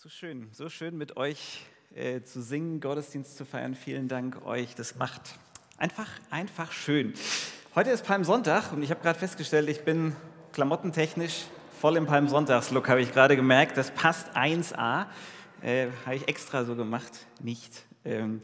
[0.00, 3.74] So schön, so schön mit euch äh, zu singen, Gottesdienst zu feiern.
[3.74, 4.76] Vielen Dank euch.
[4.76, 5.22] Das macht
[5.76, 7.14] einfach, einfach schön.
[7.74, 10.14] Heute ist Palmsonntag und ich habe gerade festgestellt, ich bin
[10.52, 11.46] klamottentechnisch
[11.80, 13.76] voll im Palmsonntagslook, habe ich gerade gemerkt.
[13.76, 15.06] Das passt 1A.
[15.62, 17.26] Äh, habe ich extra so gemacht.
[17.40, 17.84] Nicht.
[18.04, 18.40] Ähm.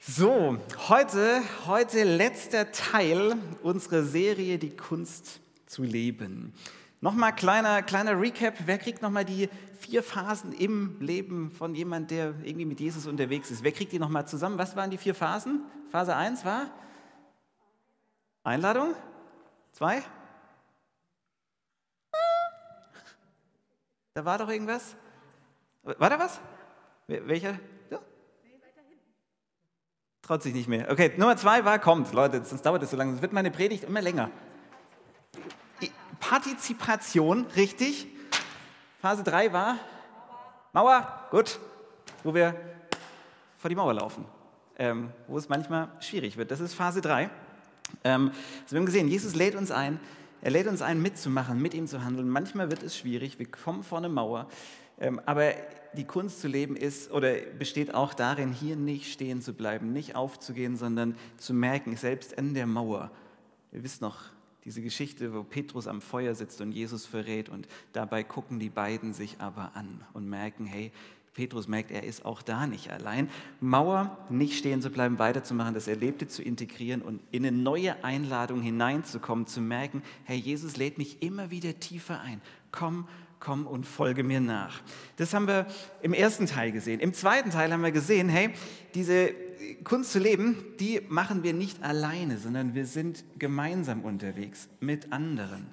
[0.00, 0.58] So,
[0.88, 6.54] heute, heute letzter Teil unserer Serie Die Kunst zu leben.
[7.02, 8.54] Nochmal kleiner, kleiner Recap.
[8.66, 13.50] Wer kriegt nochmal die vier Phasen im Leben von jemand, der irgendwie mit Jesus unterwegs
[13.50, 13.64] ist?
[13.64, 14.58] Wer kriegt die nochmal zusammen?
[14.58, 15.62] Was waren die vier Phasen?
[15.90, 16.70] Phase 1 war
[18.44, 18.94] Einladung.
[19.72, 20.02] Zwei?
[24.12, 24.94] Da war doch irgendwas.
[25.82, 26.38] War da was?
[27.06, 27.58] Welcher?
[27.90, 27.98] Ja?
[30.20, 30.90] Traut sich nicht mehr.
[30.90, 33.12] Okay, Nummer zwei war, kommt, Leute, sonst dauert es so lange.
[33.12, 34.30] Sonst wird meine Predigt immer länger.
[36.20, 38.06] Partizipation, richtig.
[39.00, 39.76] Phase 3 war
[40.72, 41.58] Mauer, gut,
[42.22, 42.54] wo wir
[43.58, 44.24] vor die Mauer laufen,
[44.78, 46.50] ähm, wo es manchmal schwierig wird.
[46.50, 47.28] Das ist Phase 3.
[48.04, 49.98] Ähm, also wir haben gesehen, Jesus lädt uns ein,
[50.42, 52.28] er lädt uns ein, mitzumachen, mit ihm zu handeln.
[52.28, 54.48] Manchmal wird es schwierig, wir kommen vor eine Mauer,
[55.00, 55.54] ähm, aber
[55.94, 60.14] die Kunst zu leben ist oder besteht auch darin, hier nicht stehen zu bleiben, nicht
[60.14, 63.10] aufzugehen, sondern zu merken, selbst in der Mauer,
[63.72, 64.18] ihr wisst noch,
[64.64, 69.12] diese Geschichte, wo Petrus am Feuer sitzt und Jesus verrät und dabei gucken die beiden
[69.14, 70.92] sich aber an und merken, hey,
[71.34, 73.30] Petrus merkt, er ist auch da nicht allein.
[73.60, 78.60] Mauer, nicht stehen zu bleiben, weiterzumachen, das Erlebte zu integrieren und in eine neue Einladung
[78.60, 82.42] hineinzukommen, zu merken, hey, Jesus lädt mich immer wieder tiefer ein.
[82.72, 83.06] Komm,
[83.40, 84.82] komm und folge mir nach.
[85.16, 85.66] Das haben wir
[86.02, 87.00] im ersten Teil gesehen.
[87.00, 88.50] Im zweiten Teil haben wir gesehen, hey,
[88.94, 89.34] diese
[89.82, 95.66] Kunst zu leben, die machen wir nicht alleine, sondern wir sind gemeinsam unterwegs mit anderen,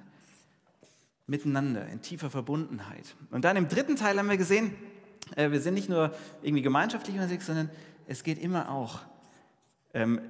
[1.26, 3.14] miteinander, in tiefer Verbundenheit.
[3.30, 4.74] Und dann im dritten Teil haben wir gesehen,
[5.36, 7.70] äh, wir sind nicht nur irgendwie gemeinschaftlich unterwegs, sondern
[8.06, 9.00] es geht immer auch
[9.92, 10.20] ähm,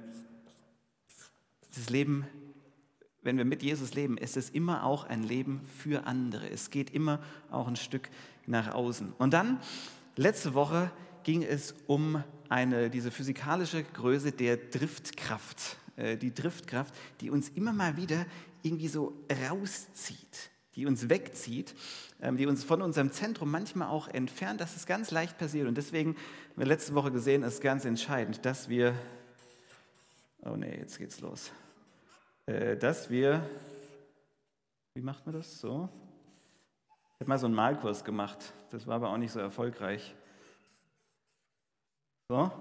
[1.75, 2.25] das Leben,
[3.21, 6.49] wenn wir mit Jesus leben, ist es immer auch ein Leben für andere.
[6.49, 7.19] Es geht immer
[7.51, 8.09] auch ein Stück
[8.45, 9.13] nach außen.
[9.17, 9.59] Und dann,
[10.15, 10.91] letzte Woche,
[11.23, 15.77] ging es um eine, diese physikalische Größe der Driftkraft.
[15.95, 18.25] Äh, die Driftkraft, die uns immer mal wieder
[18.63, 19.13] irgendwie so
[19.49, 21.75] rauszieht, die uns wegzieht,
[22.21, 24.61] ähm, die uns von unserem Zentrum manchmal auch entfernt.
[24.61, 25.67] Das ist ganz leicht passiert.
[25.67, 26.15] Und deswegen
[26.55, 28.93] wir letzte Woche gesehen, ist ganz entscheidend, dass wir,
[30.41, 31.51] oh nee, jetzt geht's los,
[32.79, 33.47] dass wir,
[34.95, 35.89] wie macht man das so?
[37.19, 40.15] Ich habe mal so einen Malkurs gemacht, das war aber auch nicht so erfolgreich.
[42.29, 42.51] So,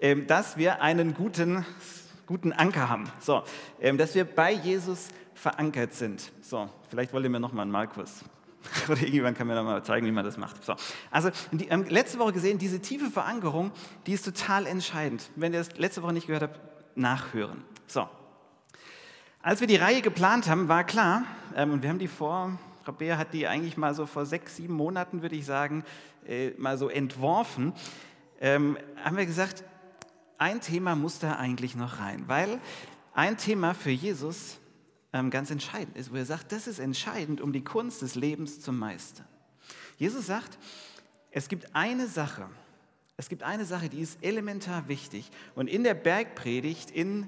[0.00, 1.64] ähm, dass wir einen guten,
[2.26, 3.04] guten Anker haben.
[3.20, 3.44] So,
[3.80, 6.32] ähm, dass wir bei Jesus verankert sind.
[6.42, 8.24] So, vielleicht wollt ihr mir nochmal einen Malkurs.
[8.88, 10.64] Oder irgendjemand kann mir noch mal zeigen, wie man das macht.
[10.64, 10.74] So.
[11.10, 13.72] Also, die, ähm, letzte Woche gesehen, diese tiefe Verankerung,
[14.06, 15.30] die ist total entscheidend.
[15.36, 16.60] Wenn ihr das letzte Woche nicht gehört habt,
[16.96, 17.62] nachhören.
[17.86, 18.08] So.
[19.42, 21.24] Als wir die Reihe geplant haben, war klar,
[21.56, 24.74] ähm, und wir haben die vor, Rabea hat die eigentlich mal so vor sechs, sieben
[24.74, 25.82] Monaten, würde ich sagen,
[26.26, 27.72] äh, mal so entworfen
[28.40, 29.64] ähm, haben wir gesagt,
[30.36, 32.60] ein Thema muss da eigentlich noch rein, weil
[33.14, 34.58] ein Thema für Jesus
[35.14, 38.60] ähm, ganz entscheidend ist, wo er sagt, das ist entscheidend, um die Kunst des Lebens
[38.60, 39.26] zu meistern.
[39.96, 40.58] Jesus sagt,
[41.30, 42.46] es gibt eine Sache,
[43.16, 47.26] es gibt eine Sache, die ist elementar wichtig und in der Bergpredigt, in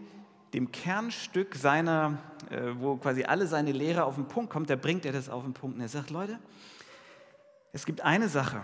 [0.54, 2.18] dem Kernstück seiner,
[2.50, 5.44] äh, wo quasi alle seine Lehre auf den Punkt kommt, da bringt er das auf
[5.44, 6.38] den Punkt und er sagt, Leute,
[7.72, 8.62] es gibt eine Sache,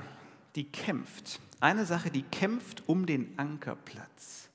[0.54, 4.48] die kämpft eine Sache, die kämpft um den Ankerplatz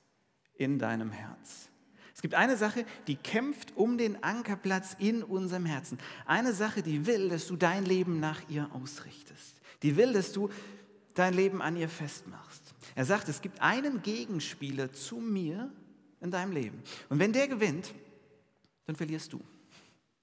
[0.56, 1.68] in deinem Herz.
[2.14, 5.98] Es gibt eine Sache, die kämpft um den Ankerplatz in unserem Herzen.
[6.26, 9.60] Eine Sache, die will, dass du dein Leben nach ihr ausrichtest.
[9.82, 10.48] Die will, dass du
[11.12, 12.74] dein Leben an ihr festmachst.
[12.94, 15.70] Er sagt, es gibt einen Gegenspieler zu mir
[16.20, 16.82] in deinem Leben.
[17.08, 17.94] Und wenn der gewinnt,
[18.86, 19.40] dann verlierst du.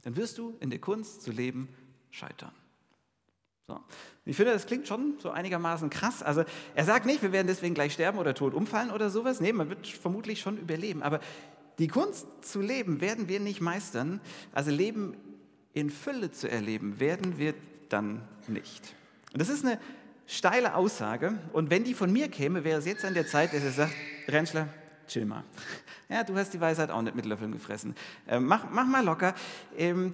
[0.03, 1.69] Dann wirst du in der Kunst zu leben
[2.09, 2.52] scheitern.
[3.68, 3.79] So.
[4.25, 6.24] Ich finde, das klingt schon so einigermaßen krass.
[6.24, 6.44] Also
[6.76, 9.40] er sagt nicht, wir werden deswegen gleich sterben oder tot umfallen oder sowas.
[9.40, 11.03] Nee, man wird vermutlich schon überleben.
[11.03, 11.20] Aber
[11.79, 14.20] die Kunst zu leben werden wir nicht meistern.
[14.52, 15.16] Also Leben
[15.73, 17.53] in Fülle zu erleben, werden wir
[17.90, 18.94] dann nicht.
[19.34, 19.79] Und das ist eine
[20.28, 21.40] steile Aussage.
[21.53, 23.94] Und wenn die von mir käme, wäre es jetzt an der Zeit, dass er sagt,
[24.28, 24.67] Rentschler,
[25.11, 25.43] chill mal.
[26.09, 27.96] Ja, du hast die Weisheit auch nicht mit Löffeln gefressen.
[28.28, 29.34] Ähm, mach, mach mal locker.
[29.78, 30.13] Ähm,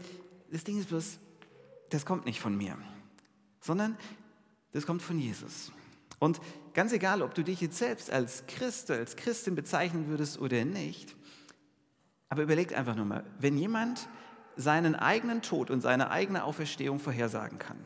[0.51, 1.19] das Ding ist bloß,
[1.89, 2.77] das kommt nicht von mir
[3.67, 3.97] sondern
[4.71, 5.71] das kommt von Jesus.
[6.19, 6.41] Und
[6.73, 11.15] ganz egal, ob du dich jetzt selbst als Christ, als Christin bezeichnen würdest oder nicht,
[12.29, 14.09] aber überlegt einfach nur mal, wenn jemand
[14.55, 17.77] seinen eigenen Tod und seine eigene Auferstehung vorhersagen kann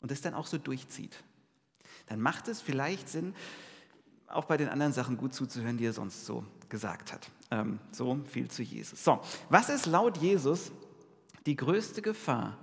[0.00, 1.22] und das dann auch so durchzieht,
[2.06, 3.34] dann macht es vielleicht Sinn,
[4.28, 7.30] auch bei den anderen Sachen gut zuzuhören, die er sonst so gesagt hat.
[7.50, 9.02] Ähm, so viel zu Jesus.
[9.02, 10.72] So, was ist laut Jesus
[11.46, 12.58] die größte Gefahr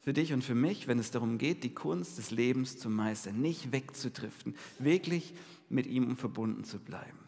[0.00, 3.40] für dich und für mich, wenn es darum geht, die Kunst des Lebens zu meistern,
[3.40, 5.34] nicht wegzudriften, wirklich
[5.68, 7.26] mit ihm verbunden zu bleiben?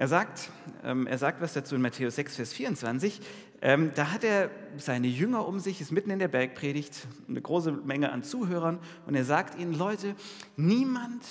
[0.00, 0.50] Er sagt,
[0.82, 3.20] ähm, er sagt was dazu in Matthäus 6, Vers 24.
[3.60, 7.72] Ähm, da hat er seine Jünger um sich, ist mitten in der Bergpredigt, eine große
[7.72, 10.16] Menge an Zuhörern, und er sagt ihnen, Leute,
[10.56, 11.22] niemand,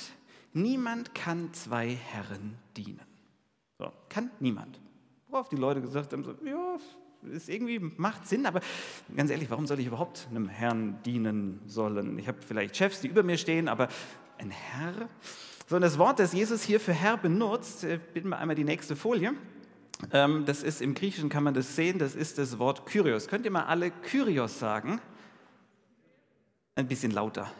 [0.53, 3.01] niemand kann zwei Herren dienen.
[3.77, 4.79] So, kann niemand.
[5.27, 6.77] Worauf die Leute gesagt haben, so, ja,
[7.31, 8.61] ist irgendwie, macht Sinn, aber
[9.15, 12.17] ganz ehrlich, warum soll ich überhaupt einem Herrn dienen sollen?
[12.17, 13.89] Ich habe vielleicht Chefs, die über mir stehen, aber
[14.37, 15.09] ein Herr?
[15.67, 18.63] So, und das Wort, das Jesus hier für Herr benutzt, äh, bitten wir einmal die
[18.63, 19.33] nächste Folie.
[20.11, 23.27] Ähm, das ist im Griechischen, kann man das sehen, das ist das Wort Kyrios.
[23.27, 25.01] Könnt ihr mal alle Kyrios sagen?
[26.75, 27.51] Ein bisschen lauter.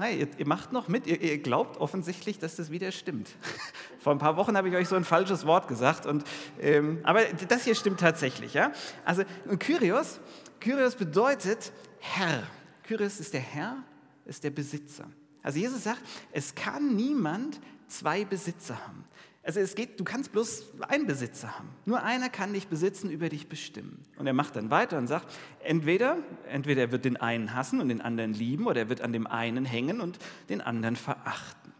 [0.00, 3.28] Hey, ihr, ihr macht noch mit, ihr, ihr, glaubt offensichtlich, dass das wieder stimmt.
[3.98, 6.24] Vor ein paar Wochen habe ich euch so ein falsches Wort gesagt, und,
[6.58, 8.54] ähm, aber das hier stimmt tatsächlich.
[8.54, 8.72] Ja?
[9.04, 9.24] Also
[9.58, 10.20] Kyrios,
[10.58, 12.44] Kyrios bedeutet Herr.
[12.84, 13.76] Kyrios ist der Herr,
[14.24, 15.04] ist der Besitzer.
[15.42, 16.00] Also Jesus sagt,
[16.32, 19.04] es kann niemand zwei Besitzer haben.
[19.42, 21.70] Also es geht, du kannst bloß einen Besitzer haben.
[21.86, 24.04] Nur einer kann dich besitzen, über dich bestimmen.
[24.18, 25.34] Und er macht dann weiter und sagt,
[25.64, 29.12] entweder, entweder er wird den einen hassen und den anderen lieben oder er wird an
[29.12, 30.18] dem einen hängen und
[30.50, 31.72] den anderen verachten.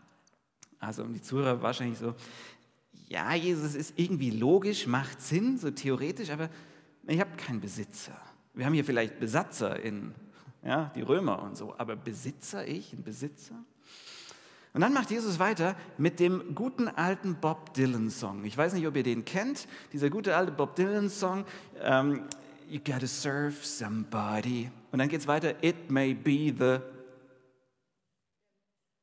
[0.78, 2.14] Also die Zuhörer wahrscheinlich so,
[3.08, 6.48] ja, Jesus ist irgendwie logisch, macht Sinn, so theoretisch, aber
[7.06, 8.18] ich habe keinen Besitzer.
[8.54, 10.14] Wir haben hier vielleicht Besatzer in,
[10.64, 13.56] ja, die Römer und so, aber Besitzer ich, ein Besitzer?
[14.72, 18.44] Und dann macht Jesus weiter mit dem guten alten Bob Dylan-Song.
[18.44, 21.40] Ich weiß nicht, ob ihr den kennt, dieser gute alte Bob Dylan-Song.
[21.40, 21.46] Um,
[21.82, 22.24] ähm,
[22.68, 24.70] you gotta serve somebody.
[24.92, 25.54] Und dann geht es weiter.
[25.62, 26.78] It may be the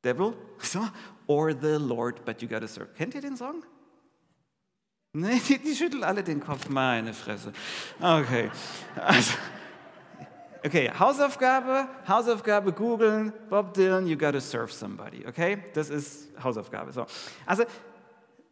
[0.04, 0.88] devil so,
[1.28, 2.94] or the Lord, but you gotta serve.
[2.96, 3.64] Kennt ihr den Song?
[5.14, 6.70] Nee, die, die schütteln alle den Kopf.
[6.70, 7.52] Meine Fresse.
[8.00, 8.52] Okay.
[8.96, 9.34] Also,
[10.68, 15.60] Okay, Hausaufgabe, Hausaufgabe googeln, Bob Dylan, you gotta serve somebody, okay?
[15.74, 16.92] Das ist Hausaufgabe.
[16.92, 17.06] So.
[17.46, 17.64] Also,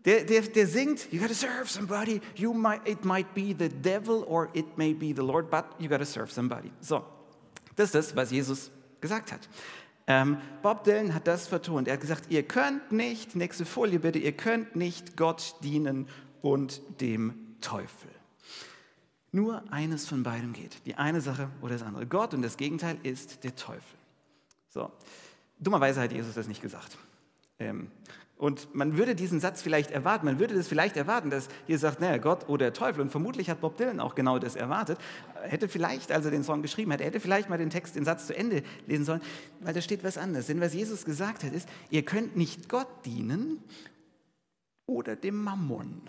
[0.05, 4.23] der, der, der singt, you gotta serve somebody, you might, it might be the devil
[4.29, 6.71] or it may be the Lord, but you gotta serve somebody.
[6.79, 7.03] So,
[7.75, 8.71] das ist das, was Jesus
[9.01, 9.49] gesagt hat.
[10.07, 11.89] Ähm, Bob Dylan hat das vertont.
[11.89, 16.07] Er hat gesagt, ihr könnt nicht, nächste Folie bitte, ihr könnt nicht Gott dienen
[16.41, 18.09] und dem Teufel.
[19.35, 20.85] Nur eines von beidem geht.
[20.85, 22.05] Die eine Sache oder das andere.
[22.05, 23.81] Gott und das Gegenteil ist der Teufel.
[24.69, 24.89] So.
[25.59, 26.97] Dummerweise hat Jesus das nicht gesagt.
[27.59, 27.91] Ähm,
[28.37, 31.99] und man würde diesen Satz vielleicht erwarten, man würde das vielleicht erwarten, dass ihr sagt,
[31.99, 33.01] naja, Gott oder Teufel.
[33.01, 34.99] Und vermutlich hat Bob Dylan auch genau das erwartet.
[35.43, 37.97] Er hätte vielleicht, als er den Song geschrieben hat, er hätte vielleicht mal den Text,
[37.97, 39.21] den Satz zu Ende lesen sollen,
[39.59, 40.47] weil da steht was anderes.
[40.47, 43.61] Denn was Jesus gesagt hat, ist, ihr könnt nicht Gott dienen
[44.85, 46.03] oder dem Mammon.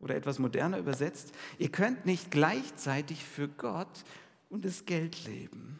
[0.00, 4.04] Oder etwas moderner übersetzt, ihr könnt nicht gleichzeitig für Gott
[4.48, 5.78] und das Geld leben.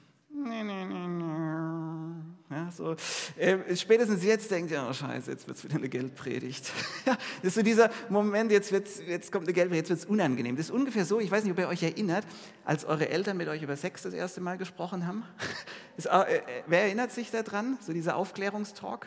[2.51, 2.97] Ja, so,
[3.37, 6.73] äh, spätestens jetzt denkt ihr, oh Scheiße, jetzt wird es wieder eine Geldpredigt.
[7.05, 10.57] das ist so dieser Moment, jetzt, jetzt kommt eine Geldpredigt, jetzt wird es unangenehm.
[10.57, 12.25] Das ist ungefähr so, ich weiß nicht, ob ihr euch erinnert,
[12.65, 15.25] als eure Eltern mit euch über Sex das erste Mal gesprochen haben.
[15.97, 19.07] Ist, äh, äh, wer erinnert sich daran, so dieser Aufklärungstalk?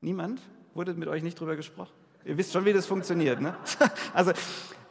[0.00, 0.42] Niemand?
[0.74, 1.92] Wurde mit euch nicht drüber gesprochen?
[2.24, 3.40] Ihr wisst schon, wie das funktioniert.
[3.40, 3.56] Ne?
[4.14, 4.32] Also,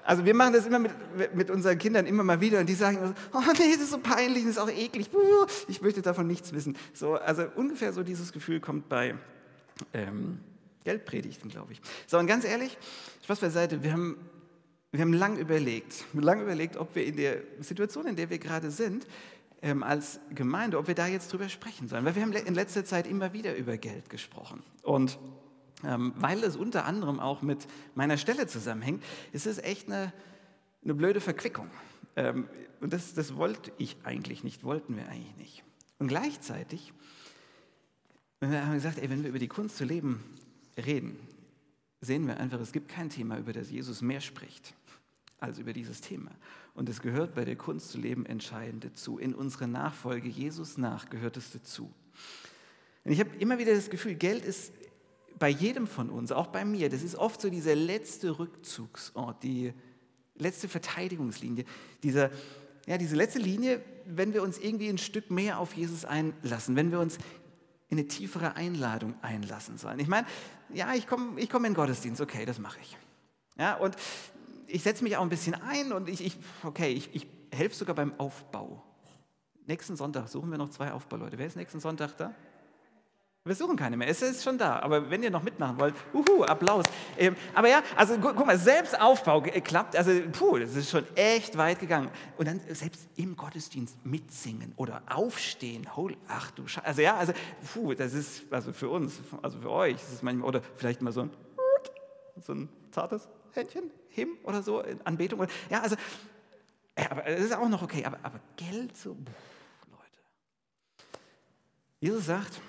[0.04, 0.92] also wir machen das immer mit,
[1.36, 4.44] mit unseren Kindern immer mal wieder und die sagen oh nee, das ist so peinlich,
[4.44, 5.08] das ist auch eklig,
[5.68, 6.76] ich möchte davon nichts wissen.
[6.94, 9.14] So, also ungefähr so dieses Gefühl kommt bei
[9.94, 10.40] ähm,
[10.84, 11.82] Geldpredigten, glaube ich.
[12.08, 12.78] So, und ganz ehrlich,
[13.24, 14.18] Spaß beiseite, wir haben,
[14.92, 18.72] wir haben lang überlegt, lang überlegt, ob wir in der Situation, in der wir gerade
[18.72, 19.06] sind,
[19.62, 22.06] ähm, als Gemeinde, ob wir da jetzt drüber sprechen sollen.
[22.06, 24.64] Weil wir haben in letzter Zeit immer wieder über Geld gesprochen.
[24.82, 25.20] Und
[25.82, 30.12] weil es unter anderem auch mit meiner Stelle zusammenhängt, ist es echt eine,
[30.84, 31.70] eine blöde Verquickung.
[32.16, 32.48] Ähm,
[32.82, 35.64] und das, das wollte ich eigentlich nicht, wollten wir eigentlich nicht.
[36.00, 36.94] Und gleichzeitig
[38.42, 40.24] haben wir gesagt, ey, wenn wir über die Kunst zu leben
[40.78, 41.20] reden,
[42.02, 44.74] sehen wir einfach, es gibt kein Thema, über das Jesus mehr spricht
[45.40, 46.32] als über dieses Thema.
[46.74, 49.18] Und es gehört bei der Kunst zu leben entscheidend dazu.
[49.18, 51.94] In unserer Nachfolge Jesus nach gehört es dazu.
[53.04, 54.74] Und ich habe immer wieder das Gefühl, Geld ist
[55.40, 59.74] bei jedem von uns, auch bei mir, das ist oft so dieser letzte Rückzugsort, die
[60.36, 61.66] letzte Verteidigungslinie,
[62.04, 62.30] dieser,
[62.86, 66.92] ja, diese letzte Linie, wenn wir uns irgendwie ein Stück mehr auf Jesus einlassen, wenn
[66.92, 67.18] wir uns
[67.90, 70.00] in eine tiefere Einladung einlassen sollen.
[70.00, 70.28] Ich meine,
[70.74, 72.98] ja, ich komme ich komm in den Gottesdienst, okay, das mache ich.
[73.58, 73.96] Ja, und
[74.68, 77.96] ich setze mich auch ein bisschen ein und ich, ich okay, ich, ich helfe sogar
[77.96, 78.84] beim Aufbau.
[79.66, 81.38] Nächsten Sonntag suchen wir noch zwei Aufbauleute.
[81.38, 82.34] Wer ist nächsten Sonntag da?
[83.50, 84.08] Wir suchen keine mehr.
[84.08, 84.78] Es ist schon da.
[84.80, 86.86] Aber wenn ihr noch mitmachen wollt, uhu, Applaus.
[87.18, 89.96] Ähm, aber ja, also gu guck mal, Selbstaufbau klappt.
[89.96, 92.12] Also, puh, das ist schon echt weit gegangen.
[92.38, 95.96] Und dann selbst im Gottesdienst mitsingen oder aufstehen.
[95.96, 96.86] Hol, ach du Scheiße.
[96.86, 97.34] Also ja, also,
[97.74, 101.22] puh, das ist, also für uns, also für euch, ist manchmal, oder vielleicht mal so
[101.22, 101.32] ein,
[102.46, 105.48] so ein zartes Händchen, Him oder so, in Anbetung.
[105.72, 105.96] Ja, also,
[106.96, 108.06] ja, aber das ist auch noch okay.
[108.06, 110.20] Aber, aber Geld, so, puh, Leute.
[112.00, 112.62] Jesus sagt,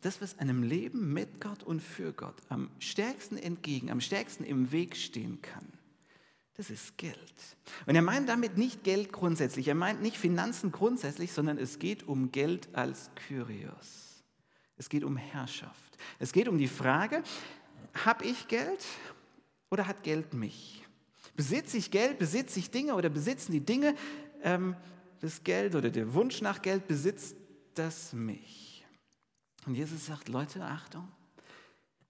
[0.00, 4.70] das, was einem Leben mit Gott und für Gott am stärksten entgegen, am stärksten im
[4.70, 5.66] Weg stehen kann,
[6.54, 7.16] das ist Geld.
[7.86, 12.06] Und er meint damit nicht Geld grundsätzlich, er meint nicht Finanzen grundsätzlich, sondern es geht
[12.06, 14.24] um Geld als Kyrios.
[14.76, 15.98] Es geht um Herrschaft.
[16.18, 17.22] Es geht um die Frage,
[18.04, 18.84] habe ich Geld
[19.70, 20.84] oder hat Geld mich?
[21.36, 23.94] Besitze ich Geld, besitze ich Dinge oder besitzen die Dinge
[24.42, 24.76] ähm,
[25.20, 27.36] das Geld oder der Wunsch nach Geld, besitzt
[27.74, 28.67] das mich?
[29.66, 31.08] Und Jesus sagt, Leute, Achtung,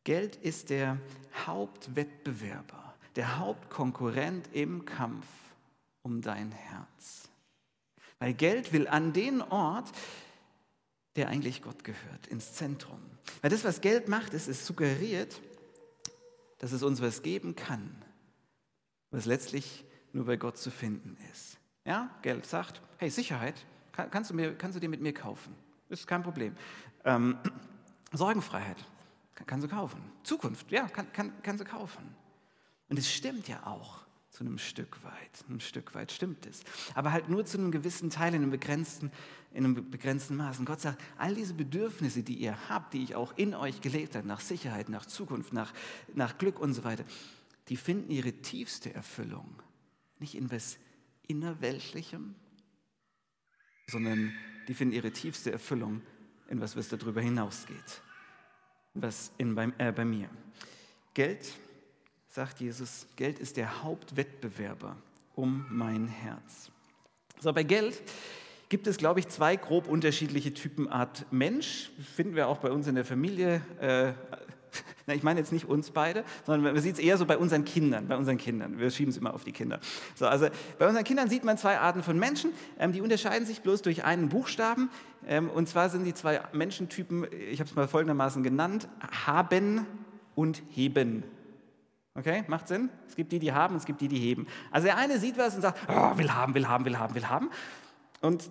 [0.05, 0.99] Geld ist der
[1.47, 5.27] Hauptwettbewerber, der Hauptkonkurrent im Kampf
[6.03, 7.29] um dein Herz.
[8.19, 9.93] Weil Geld will an den Ort,
[11.17, 13.01] der eigentlich Gott gehört, ins Zentrum.
[13.43, 15.41] Weil das, was Geld macht, ist, es suggeriert,
[16.59, 18.03] dass es uns was geben kann,
[19.11, 21.59] was letztlich nur bei Gott zu finden ist.
[21.85, 25.55] Ja, Geld sagt, hey, Sicherheit, kannst du, mir, kannst du dir mit mir kaufen.
[25.89, 26.57] Ist kein Problem.
[27.05, 27.39] Ähm,
[28.13, 28.85] Sorgenfreiheit
[29.35, 30.01] kann, kann sie kaufen.
[30.23, 32.15] Zukunft, ja, kann, kann, kann sie kaufen.
[32.89, 34.01] Und es stimmt ja auch
[34.31, 35.45] zu einem Stück weit.
[35.49, 36.63] Ein Stück weit stimmt es.
[36.95, 39.11] Aber halt nur zu einem gewissen Teil in einem begrenzten,
[39.53, 40.65] in einem begrenzten Maß.
[40.65, 44.27] Gott sagt, all diese Bedürfnisse, die ihr habt, die ich auch in euch gelebt habe,
[44.27, 45.73] nach Sicherheit, nach Zukunft, nach,
[46.15, 47.05] nach Glück und so weiter,
[47.69, 49.63] die finden ihre tiefste Erfüllung
[50.21, 50.79] nicht in was
[51.27, 52.35] Innerweltlichem,
[53.87, 54.33] sondern
[54.67, 56.03] die finden ihre tiefste Erfüllung
[56.49, 58.03] in was, was darüber hinausgeht.
[58.95, 60.29] Was in, bei, äh, bei mir.
[61.15, 61.53] Geld,
[62.29, 64.97] sagt Jesus, Geld ist der Hauptwettbewerber
[65.35, 66.71] um mein Herz.
[67.41, 68.03] So, bei Geld
[68.69, 71.91] gibt es, glaube ich, zwei grob unterschiedliche Typen Art Mensch.
[72.17, 73.63] Finden wir auch bei uns in der Familie.
[73.81, 74.13] Äh,
[75.09, 77.65] na, ich meine jetzt nicht uns beide, sondern man sieht es eher so bei unseren
[77.65, 78.09] Kindern.
[78.09, 78.79] Bei unseren Kindern.
[78.79, 79.81] Wir schieben es immer auf die Kinder.
[80.15, 80.49] So, also
[80.79, 82.53] bei unseren Kindern sieht man zwei Arten von Menschen.
[82.79, 84.91] Ähm, die unterscheiden sich bloß durch einen Buchstaben.
[85.27, 88.87] Ähm, und zwar sind die zwei Menschentypen, ich habe es mal folgendermaßen genannt,
[89.25, 89.87] haben
[90.35, 91.25] und heben.
[92.15, 92.91] Okay, macht Sinn?
[93.09, 94.47] Es gibt die, die haben, es gibt die, die heben.
[94.71, 97.29] Also der eine sieht was und sagt, oh, will haben, will haben, will haben, will
[97.29, 97.49] haben.
[98.21, 98.51] Und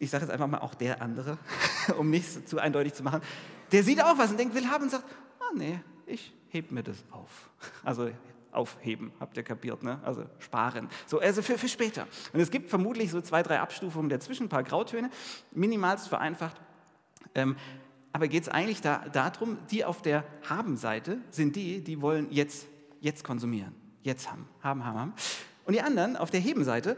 [0.00, 1.38] ich sage jetzt einfach mal auch der andere,
[1.98, 3.20] um nichts zu eindeutig zu machen,
[3.70, 5.04] der sieht auch was und denkt, will haben und sagt,
[5.54, 7.50] nee, ich heb mir das auf.
[7.84, 8.10] Also
[8.54, 9.98] aufheben, habt ihr kapiert, ne?
[10.04, 10.88] Also sparen.
[11.06, 12.06] So, also für, für später.
[12.32, 15.10] Und es gibt vermutlich so zwei, drei Abstufungen dazwischen, ein paar Grautöne,
[15.50, 16.60] minimalst vereinfacht.
[17.34, 17.56] Ähm,
[18.12, 22.68] aber geht es eigentlich da, darum, die auf der Haben-Seite sind die, die wollen jetzt,
[23.00, 25.14] jetzt konsumieren, jetzt haben, haben, haben, haben.
[25.64, 26.96] Und die anderen auf der Heben-Seite,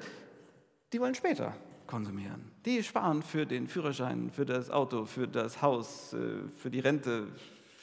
[0.93, 1.55] die wollen später
[1.87, 2.51] konsumieren.
[2.67, 7.29] Die sparen für den Führerschein, für das Auto, für das Haus, äh, für die Rente,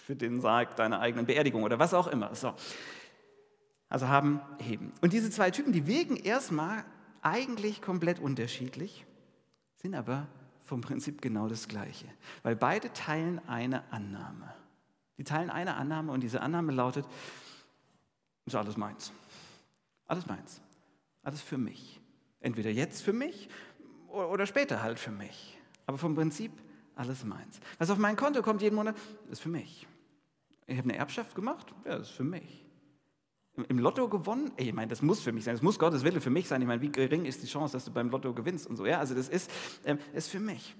[0.05, 2.35] für den Sarg deiner eigenen Beerdigung oder was auch immer.
[2.35, 2.53] So.
[3.89, 4.91] Also haben, heben.
[5.01, 6.83] Und diese zwei Typen, die wirken erstmal
[7.21, 9.05] eigentlich komplett unterschiedlich,
[9.77, 10.27] sind aber
[10.61, 12.05] vom Prinzip genau das Gleiche.
[12.41, 14.53] Weil beide teilen eine Annahme.
[15.17, 17.05] Die teilen eine Annahme und diese Annahme lautet,
[18.45, 19.13] ist alles meins.
[20.05, 20.61] Alles meins.
[21.21, 22.01] Alles für mich.
[22.41, 23.47] Entweder jetzt für mich
[24.09, 25.57] oder später halt für mich.
[25.85, 26.51] Aber vom Prinzip
[26.95, 27.59] alles meins.
[27.77, 28.97] Was auf mein Konto kommt jeden Monat,
[29.29, 29.87] ist für mich.
[30.67, 32.65] Ich habe eine Erbschaft gemacht, ja, das ist für mich.
[33.69, 36.21] Im Lotto gewonnen, ey, ich meine, das muss für mich sein, das muss Gottes Wille
[36.21, 36.61] für mich sein.
[36.61, 38.85] Ich meine, wie gering ist die Chance, dass du beim Lotto gewinnst und so.
[38.85, 39.51] Ja, also das ist,
[39.85, 40.75] ähm, ist für mich.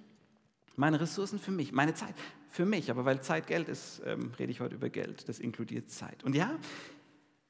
[0.76, 2.16] Meine Ressourcen für mich, meine Zeit
[2.50, 2.90] für mich.
[2.90, 5.30] Aber weil Zeit Geld ist, ähm, rede ich heute über Geld.
[5.30, 6.24] Das inkludiert Zeit.
[6.24, 6.58] Und ja,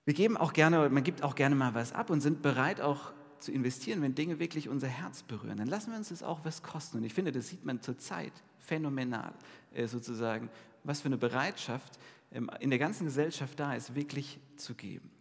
[0.04, 3.14] wir geben auch gerne, man gibt auch gerne mal was ab und sind bereit auch
[3.40, 5.58] zu investieren, wenn Dinge wirklich unser Herz berühren.
[5.58, 6.98] Dann lassen wir uns das auch was kosten.
[6.98, 9.34] Und ich finde, das sieht man zurzeit phänomenal,
[9.74, 10.50] äh, sozusagen,
[10.84, 11.98] was für eine Bereitschaft
[12.34, 15.12] in der ganzen Gesellschaft da ist, wirklich zu geben.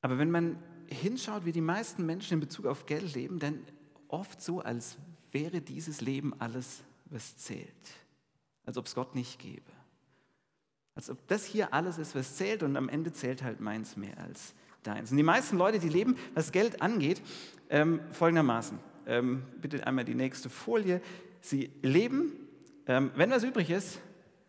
[0.00, 3.60] Aber wenn man hinschaut, wie die meisten Menschen in Bezug auf Geld leben, dann
[4.08, 4.96] oft so, als
[5.32, 7.68] wäre dieses Leben alles, was zählt.
[8.66, 9.62] Als ob es Gott nicht gäbe.
[10.94, 14.16] Als ob das hier alles ist, was zählt und am Ende zählt halt meins mehr
[14.18, 15.10] als deins.
[15.10, 17.20] Und die meisten Leute, die leben, was Geld angeht,
[17.68, 18.78] ähm, folgendermaßen.
[19.06, 21.00] Ähm, bitte einmal die nächste Folie.
[21.40, 22.32] Sie leben,
[22.86, 24.00] ähm, wenn was übrig ist,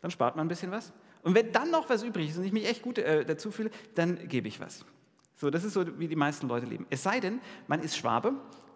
[0.06, 0.94] dann spart man ein bisschen was.
[1.24, 3.72] Und wenn dann noch was übrig ist und ich mich echt gut äh, dazu fühle,
[3.96, 4.86] dann gebe ich was.
[5.36, 6.86] So, das ist so, wie die meisten Leute leben.
[6.92, 8.36] Es sei denn, man ist Schwabe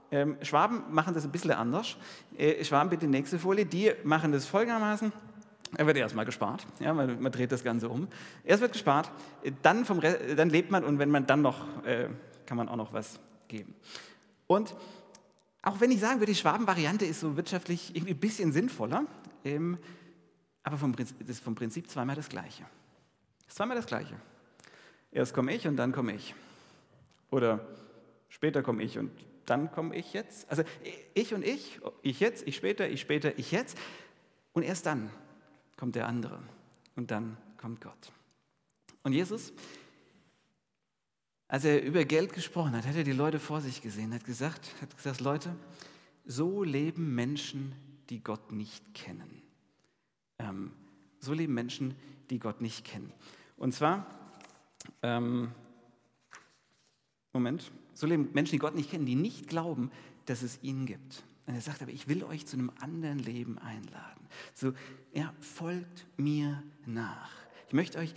[0.10, 1.98] Ähm, Schwaben machen das ein bisschen anders.
[2.36, 3.64] Äh, Schwaben, bitte nächste Folie.
[3.64, 5.14] Die machen das folgendermaßen.
[5.78, 8.08] Er wird erstmal gespart, ja, man, man, dreht das Ganze um.
[8.44, 9.12] Erst wird gespart,
[9.62, 12.10] dann, vom dann lebt man und wenn man dann noch, äh,
[12.48, 13.76] kann man auch noch was geben.
[14.48, 14.76] Und
[15.62, 19.06] auch wenn ich sagen würde, die Schwaben-Variante ist so wirtschaftlich irgendwie ein bisschen sinnvoller,
[19.46, 19.78] ähm,
[20.64, 22.64] aber vom Prinzip, das ist vom Prinzip zweimal das Gleiche.
[23.40, 24.16] Das ist zweimal das Gleiche.
[25.12, 26.36] Erst komme ich und dann komme ich.
[27.32, 27.66] Oder
[28.30, 29.12] später komme ich und
[29.46, 30.50] dann komme ich jetzt.
[30.50, 30.64] Also
[31.14, 33.78] ich und ich, ich jetzt, ich später, ich später, ich jetzt.
[34.54, 35.10] Und erst dann
[35.78, 36.40] kommt der andere.
[36.96, 38.12] Und dann kommt Gott.
[39.04, 39.54] Und Jesus,
[41.48, 44.70] als er über Geld gesprochen hat, hat er die Leute vor sich gesehen, hat gesagt,
[44.82, 45.56] hat gesagt, Leute,
[46.26, 47.74] so leben Menschen,
[48.10, 49.39] die Gott nicht kennen.
[50.40, 50.72] Ähm,
[51.20, 51.96] so leben Menschen,
[52.30, 53.12] die Gott nicht kennen.
[53.58, 54.06] Und zwar,
[55.02, 55.52] ähm,
[57.34, 59.92] Moment, so leben Menschen, die Gott nicht kennen, die nicht glauben,
[60.26, 61.24] dass es ihn gibt.
[61.46, 64.28] Und er sagt aber, ich will euch zu einem anderen Leben einladen.
[64.54, 64.74] So,
[65.14, 67.32] ja, folgt mir nach.
[67.68, 68.14] Ich möchte euch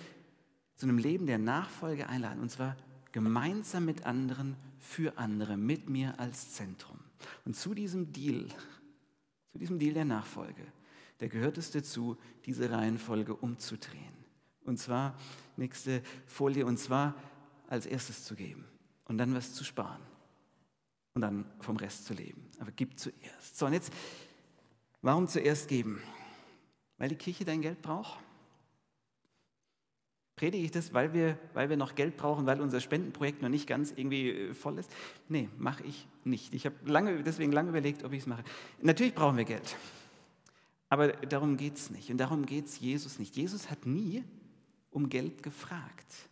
[0.76, 2.40] zu einem Leben der Nachfolge einladen.
[2.40, 2.76] Und zwar
[3.12, 6.98] gemeinsam mit anderen, für andere, mit mir als Zentrum.
[7.44, 8.48] Und zu diesem Deal,
[9.52, 10.66] zu diesem Deal der Nachfolge,
[11.22, 14.12] da gehört es dazu, diese Reihenfolge umzudrehen.
[14.64, 15.16] Und zwar,
[15.56, 17.14] nächste Folie, und zwar
[17.68, 18.64] als erstes zu geben
[19.04, 20.02] und dann was zu sparen
[21.14, 22.50] und dann vom Rest zu leben.
[22.58, 23.56] Aber gib zuerst.
[23.56, 23.92] So, und jetzt,
[25.00, 26.02] warum zuerst geben?
[26.98, 28.18] Weil die Kirche dein Geld braucht?
[30.34, 33.68] Predige ich das, weil wir, weil wir noch Geld brauchen, weil unser Spendenprojekt noch nicht
[33.68, 34.90] ganz irgendwie äh, voll ist?
[35.28, 36.52] Nee, mache ich nicht.
[36.52, 38.42] Ich habe lange, deswegen lange überlegt, ob ich es mache.
[38.80, 39.76] Natürlich brauchen wir Geld.
[40.92, 42.10] Aber darum geht es nicht.
[42.10, 43.36] Und darum geht es Jesus nicht.
[43.36, 44.22] Jesus hat nie
[44.90, 46.28] um Geld gefragt.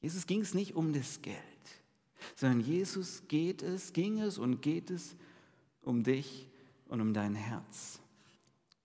[0.00, 1.42] Jesus ging es nicht um das Geld
[2.36, 5.16] sondern Jesus geht es, ging es und geht es
[5.82, 6.48] um dich
[6.88, 8.00] und um dein Herz.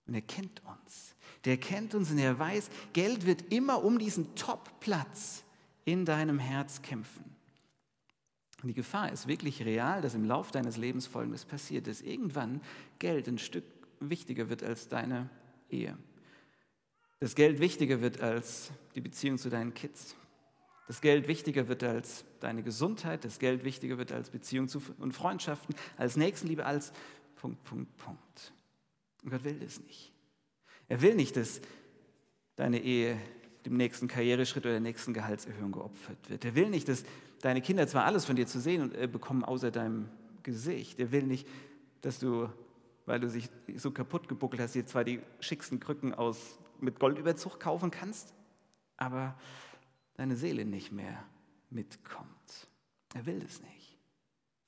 [0.08, 1.16] Und er kennt uns.
[1.46, 5.44] Der kennt uns und er weiß, Geld wird immer um diesen Top-Platz
[5.86, 7.24] in deinem Herz kämpfen.
[8.62, 12.60] Und die Gefahr ist wirklich real, dass im Lauf deines Lebens Folgendes passiert, dass irgendwann
[12.98, 13.64] Geld ein Stück
[14.00, 15.30] wichtiger wird als deine
[15.70, 15.98] Ehe.
[17.20, 20.16] Dass Geld wichtiger wird als die Beziehung zu deinen Kids
[20.90, 25.76] das Geld wichtiger wird als deine Gesundheit, das Geld wichtiger wird als Beziehung und Freundschaften,
[25.98, 26.92] als Nächstenliebe, als
[27.36, 28.54] Punkt, Punkt, Punkt.
[29.24, 30.12] Und Gott will das nicht.
[30.88, 31.62] Er will nicht, dass
[32.56, 33.20] deine Ehe
[33.68, 36.44] dem nächsten Karriereschritt oder der nächsten Gehaltserhöhung geopfert wird.
[36.44, 37.04] Er will nicht, dass
[37.40, 40.10] deine Kinder zwar alles von dir zu sehen äh, bekommen, außer deinem
[40.42, 41.00] Gesicht.
[41.00, 41.48] Er will nicht,
[42.02, 42.50] dass du,
[43.10, 47.60] weil du dich so kaputt gebuckelt hast, dir zwar die schicksten Krücken aus, mit Goldüberzug
[47.60, 48.36] kaufen kannst,
[48.98, 49.36] aber
[50.14, 51.26] deine Seele nicht mehr
[51.72, 52.68] mitkommt.
[53.16, 53.98] Er will es nicht.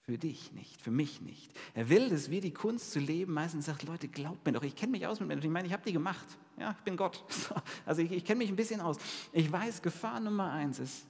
[0.01, 1.54] Für dich nicht, für mich nicht.
[1.75, 4.75] Er will, dass wir die Kunst zu leben meistens sagt, Leute, glaubt mir doch, ich
[4.75, 5.45] kenne mich aus mit Menschen.
[5.45, 6.25] Ich meine, ich habe die gemacht.
[6.58, 7.23] Ja, ich bin Gott.
[7.86, 8.97] Also ich, ich kenne mich ein bisschen aus.
[9.34, 11.06] Ich weiß, Gefahr Nummer eins ist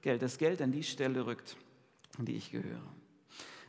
[0.00, 0.22] Geld.
[0.22, 1.58] Das Geld an die Stelle rückt,
[2.18, 2.80] an die ich gehöre.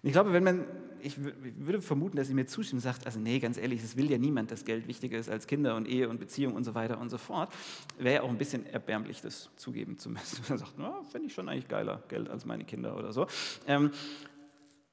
[0.01, 0.65] Ich glaube, wenn man,
[1.03, 4.17] ich würde vermuten, dass sie mir zustimmen, sagt, also nee, ganz ehrlich, es will ja
[4.17, 7.09] niemand, dass Geld wichtiger ist als Kinder und Ehe und Beziehung und so weiter und
[7.09, 7.53] so fort,
[7.97, 10.43] wäre ja auch ein bisschen erbärmlich, das zugeben zu müssen.
[10.49, 13.27] Man sagt, na, finde ich schon eigentlich geiler Geld als meine Kinder oder so.
[13.67, 13.91] Ähm,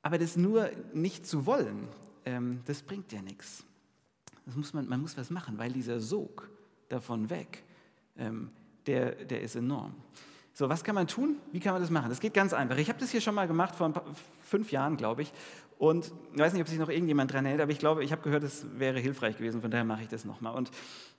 [0.02, 1.88] aber das nur nicht zu wollen,
[2.24, 3.64] ähm, das bringt ja nichts.
[4.46, 6.48] Das muss man, man muss was machen, weil dieser Sog
[6.88, 7.64] davon weg,
[8.16, 8.50] ähm,
[8.86, 9.94] der, der ist enorm.
[10.58, 11.36] So, was kann man tun?
[11.52, 12.08] Wie kann man das machen?
[12.08, 12.76] Das geht ganz einfach.
[12.78, 14.04] Ich habe das hier schon mal gemacht vor paar,
[14.42, 15.32] fünf Jahren, glaube ich.
[15.78, 18.22] Und ich weiß nicht, ob sich noch irgendjemand dran hält, aber ich glaube, ich habe
[18.22, 19.60] gehört, es wäre hilfreich gewesen.
[19.60, 20.54] Von daher mache ich das nochmal.
[20.54, 20.70] Und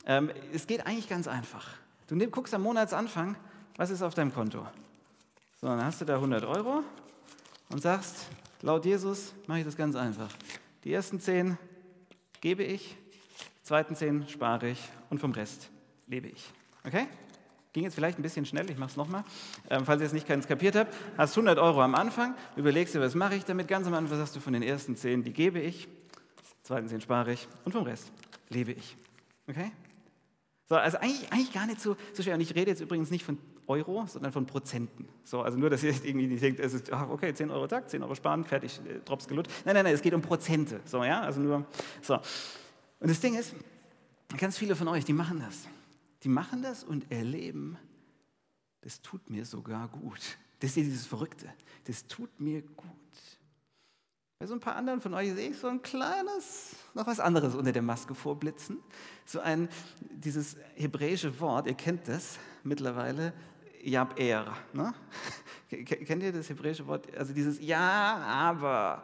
[0.05, 1.67] ähm, es geht eigentlich ganz einfach.
[2.07, 3.37] Du nimm, guckst am Monatsanfang,
[3.77, 4.67] was ist auf deinem Konto?
[5.61, 6.83] So, dann hast du da 100 Euro
[7.69, 8.27] und sagst,
[8.61, 10.29] laut Jesus mache ich das ganz einfach.
[10.83, 11.57] Die ersten 10
[12.41, 12.97] gebe ich,
[13.59, 15.69] die zweiten 10 spare ich und vom Rest
[16.07, 16.51] lebe ich.
[16.85, 17.07] Okay?
[17.71, 19.23] Ging jetzt vielleicht ein bisschen schnell, ich mache es nochmal.
[19.69, 22.99] Ähm, falls ihr es nicht ganz kapiert habt, hast 100 Euro am Anfang, überlegst dir,
[22.99, 23.67] was mache ich damit.
[23.67, 25.87] Ganz am Anfang sagst du von den ersten 10, die gebe ich,
[26.63, 28.11] zweiten 10 spare ich und vom Rest
[28.49, 28.97] lebe ich.
[29.47, 29.71] Okay?
[30.67, 32.33] So, also eigentlich, eigentlich gar nicht so, so schwer.
[32.33, 35.07] Und ich rede jetzt übrigens nicht von Euro, sondern von Prozenten.
[35.23, 38.01] So, also nur, dass ihr irgendwie nicht denkt, es ist, okay, 10 Euro Tag, 10
[38.01, 39.51] Euro sparen, fertig, äh, Drops gelutscht.
[39.63, 40.79] Nein, nein, nein, es geht um Prozente.
[40.85, 41.65] So, ja, also nur,
[42.01, 42.15] so.
[42.15, 43.53] Und das Ding ist,
[44.37, 45.67] ganz viele von euch, die machen das
[46.23, 47.77] die machen das und erleben,
[48.81, 50.37] das tut mir sogar gut.
[50.59, 51.53] Das ist dieses Verrückte.
[51.85, 52.85] Das tut mir gut.
[54.39, 57.55] Bei so ein paar anderen von euch sehe ich so ein kleines, noch was anderes
[57.55, 58.77] unter der Maske vorblitzen.
[59.25, 59.67] So ein,
[59.99, 63.33] dieses hebräische Wort, ihr kennt das mittlerweile,
[63.83, 64.55] Jab-Er.
[64.73, 64.93] Ne?
[65.69, 67.13] Kennt ihr das hebräische Wort?
[67.17, 69.03] Also dieses Ja, aber.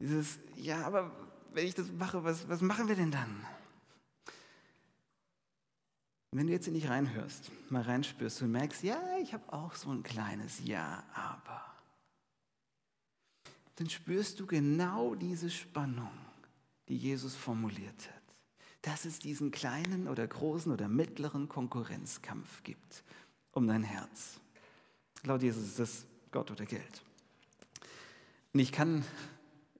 [0.00, 1.10] Dieses, ja, aber
[1.52, 3.44] wenn ich das mache, was, was machen wir denn dann?
[6.30, 9.90] Wenn du jetzt hier nicht reinhörst, mal reinspürst und merkst, ja, ich habe auch so
[9.90, 11.64] ein kleines Ja, aber,
[13.76, 16.10] dann spürst du genau diese Spannung,
[16.88, 18.22] die Jesus formuliert hat.
[18.82, 23.04] Dass es diesen kleinen oder großen oder mittleren Konkurrenzkampf gibt
[23.52, 24.40] um dein Herz.
[25.24, 27.02] Laut Jesus ist das Gott oder Geld.
[28.52, 29.04] Und ich kann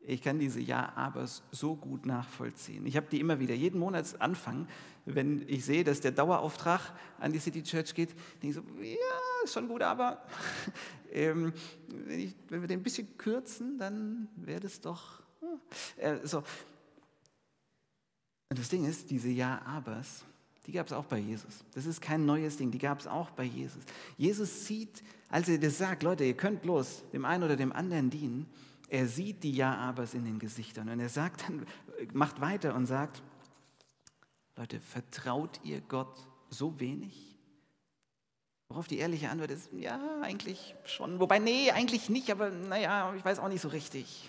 [0.09, 2.87] ich kann diese Ja-Abers so gut nachvollziehen.
[2.87, 4.67] Ich habe die immer wieder, jeden Monatsanfang,
[5.05, 6.81] wenn ich sehe, dass der Dauerauftrag
[7.21, 10.23] an die City Church geht, denke ich so, ja, ist schon gut, aber
[11.13, 11.53] ähm,
[11.89, 15.23] wenn, ich, wenn, wir den ein bisschen kürzen, dann wäre das doch
[15.99, 16.39] äh, so.
[18.49, 20.25] Und das Ding ist, diese Ja-Abers,
[20.67, 21.65] die gab es auch bei Jesus.
[21.75, 23.83] Das ist kein neues Ding, die gab es auch bei Jesus.
[24.17, 28.09] Jesus sieht, als er das sagt, Leute, ihr könnt bloß dem einen oder dem anderen
[28.09, 28.47] dienen,
[28.89, 31.67] er sieht die Ja-Abers in den Gesichtern und er sagt dann,
[32.13, 33.23] macht weiter und sagt,
[34.57, 37.37] Leute, vertraut ihr Gott so wenig?
[38.69, 41.21] Worauf die ehrliche Antwort ist, ja, eigentlich schon.
[41.21, 44.29] Wobei, nee, eigentlich nicht, aber naja, ich weiß auch nicht so richtig.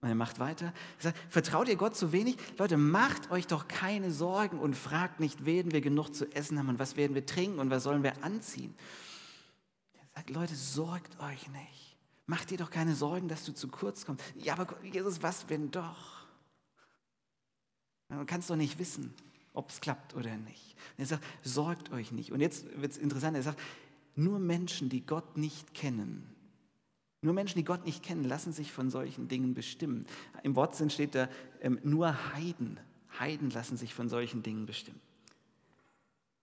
[0.00, 0.72] Und er macht weiter.
[0.98, 2.36] Er sagt, vertraut ihr Gott so wenig?
[2.56, 6.70] Leute, macht euch doch keine Sorgen und fragt nicht, werden wir genug zu essen haben
[6.70, 8.74] und was werden wir trinken und was sollen wir anziehen.
[9.98, 11.89] Er sagt, Leute, sorgt euch nicht.
[12.30, 14.24] Mach dir doch keine Sorgen, dass du zu kurz kommst.
[14.36, 16.28] Ja, aber Jesus, was, wenn doch?
[18.08, 19.12] Man kann es doch nicht wissen,
[19.52, 20.76] ob es klappt oder nicht.
[20.96, 22.30] Und er sagt, sorgt euch nicht.
[22.30, 23.58] Und jetzt wird es interessant, er sagt,
[24.14, 26.24] nur Menschen, die Gott nicht kennen,
[27.20, 30.06] nur Menschen, die Gott nicht kennen, lassen sich von solchen Dingen bestimmen.
[30.44, 31.28] Im Wortsinn steht da,
[31.60, 32.78] ähm, nur Heiden,
[33.18, 35.00] Heiden lassen sich von solchen Dingen bestimmen.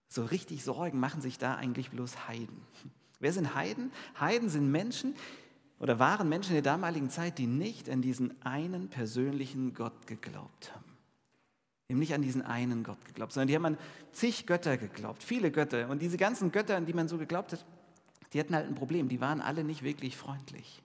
[0.08, 2.60] So richtig Sorgen machen sich da eigentlich bloß Heiden.
[3.20, 3.90] Wer sind Heiden?
[4.20, 5.14] Heiden sind Menschen,
[5.78, 10.74] oder waren Menschen in der damaligen Zeit, die nicht an diesen einen persönlichen Gott geglaubt
[10.74, 10.84] haben.
[11.88, 13.78] Die haben nicht an diesen einen Gott geglaubt, sondern die haben an
[14.12, 15.88] zig Götter geglaubt, viele Götter.
[15.88, 17.64] Und diese ganzen Götter, an die man so geglaubt hat,
[18.32, 19.08] die hatten halt ein Problem.
[19.08, 20.82] Die waren alle nicht wirklich freundlich.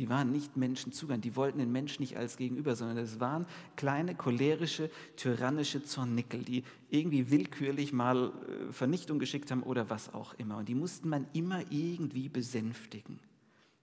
[0.00, 1.24] Die waren nicht Menschen zugewandt.
[1.24, 6.64] Die wollten den Menschen nicht als Gegenüber, sondern es waren kleine, cholerische, tyrannische Zornickel, die
[6.90, 10.56] irgendwie willkürlich mal äh, Vernichtung geschickt haben oder was auch immer.
[10.56, 13.20] Und die mussten man immer irgendwie besänftigen.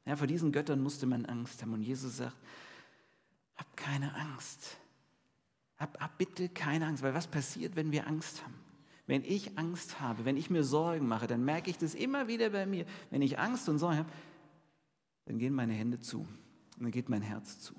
[0.06, 1.74] Ja, vor diesen Göttern musste man Angst haben.
[1.74, 2.38] Und Jesus sagt,
[3.56, 4.78] hab keine Angst.
[5.78, 8.56] Hab, hab bitte keine Angst, weil was passiert, wenn wir Angst haben?
[9.08, 12.52] Wenn ich Angst habe, wenn ich mir Sorgen mache, dann merke ich das immer wieder
[12.52, 12.86] bei mir.
[13.10, 14.12] Wenn ich Angst und Sorgen habe,
[15.26, 17.74] dann gehen meine Hände zu und dann geht mein Herz zu.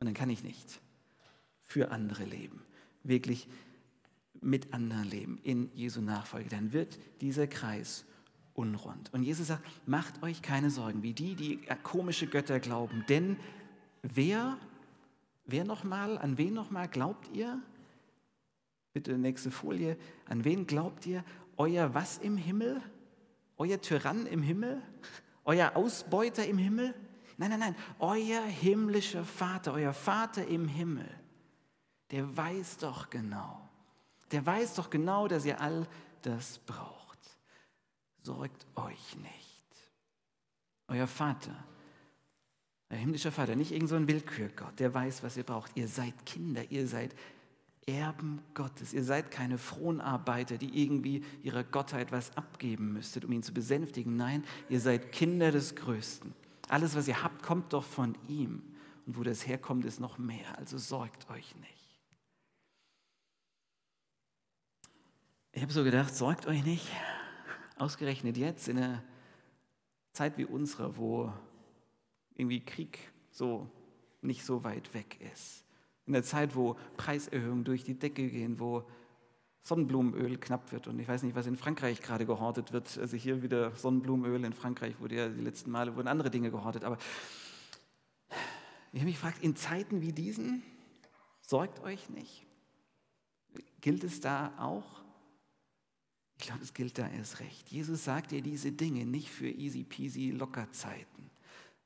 [0.00, 0.80] Und dann kann ich nicht
[1.62, 2.62] für andere leben,
[3.02, 3.48] wirklich
[4.40, 6.48] mit anderen leben, in Jesu Nachfolge.
[6.48, 8.04] Dann wird dieser Kreis
[8.58, 9.14] unrund.
[9.14, 13.04] Und Jesus sagt, macht euch keine Sorgen, wie die, die komische Götter glauben.
[13.08, 13.36] Denn
[14.02, 14.58] wer,
[15.46, 17.62] wer nochmal, an wen nochmal glaubt ihr?
[18.92, 19.96] Bitte nächste Folie.
[20.26, 21.24] An wen glaubt ihr?
[21.56, 22.82] Euer was im Himmel?
[23.56, 24.82] Euer Tyrann im Himmel?
[25.44, 26.94] Euer Ausbeuter im Himmel?
[27.36, 27.76] Nein, nein, nein.
[28.00, 31.08] Euer himmlischer Vater, euer Vater im Himmel,
[32.10, 33.68] der weiß doch genau.
[34.32, 35.86] Der weiß doch genau, dass ihr all
[36.22, 36.97] das braucht
[38.28, 39.64] sorgt euch nicht.
[40.88, 41.56] Euer Vater,
[42.90, 45.72] euer himmlischer Vater, nicht irgendein so Willkürgott, der weiß, was ihr braucht.
[45.76, 47.14] Ihr seid Kinder, ihr seid
[47.86, 48.92] Erben Gottes.
[48.92, 54.14] Ihr seid keine Fronarbeiter, die irgendwie ihrer Gottheit was abgeben müsstet, um ihn zu besänftigen.
[54.16, 56.34] Nein, ihr seid Kinder des Größten.
[56.68, 58.62] Alles, was ihr habt, kommt doch von ihm.
[59.06, 60.58] Und wo das herkommt, ist noch mehr.
[60.58, 61.98] Also sorgt euch nicht.
[65.52, 66.86] Ich habe so gedacht, sorgt euch nicht.
[67.78, 69.02] Ausgerechnet jetzt in einer
[70.12, 71.32] Zeit wie unserer, wo
[72.34, 72.98] irgendwie Krieg
[73.30, 73.70] so
[74.20, 75.64] nicht so weit weg ist.
[76.06, 78.84] In der Zeit, wo Preiserhöhungen durch die Decke gehen, wo
[79.62, 80.86] Sonnenblumenöl knapp wird.
[80.88, 82.98] Und ich weiß nicht, was in Frankreich gerade gehortet wird.
[82.98, 86.84] Also hier wieder Sonnenblumenöl in Frankreich wurde ja die letzten Male wurden andere Dinge gehortet.
[86.84, 86.98] Aber
[88.92, 90.62] ich habe mich gefragt, in Zeiten wie diesen,
[91.42, 92.46] sorgt euch nicht.
[93.80, 95.04] Gilt es da auch?
[96.38, 97.68] Ich glaube, es gilt da erst recht.
[97.68, 101.30] Jesus sagt dir diese Dinge nicht für easy peasy Lockerzeiten,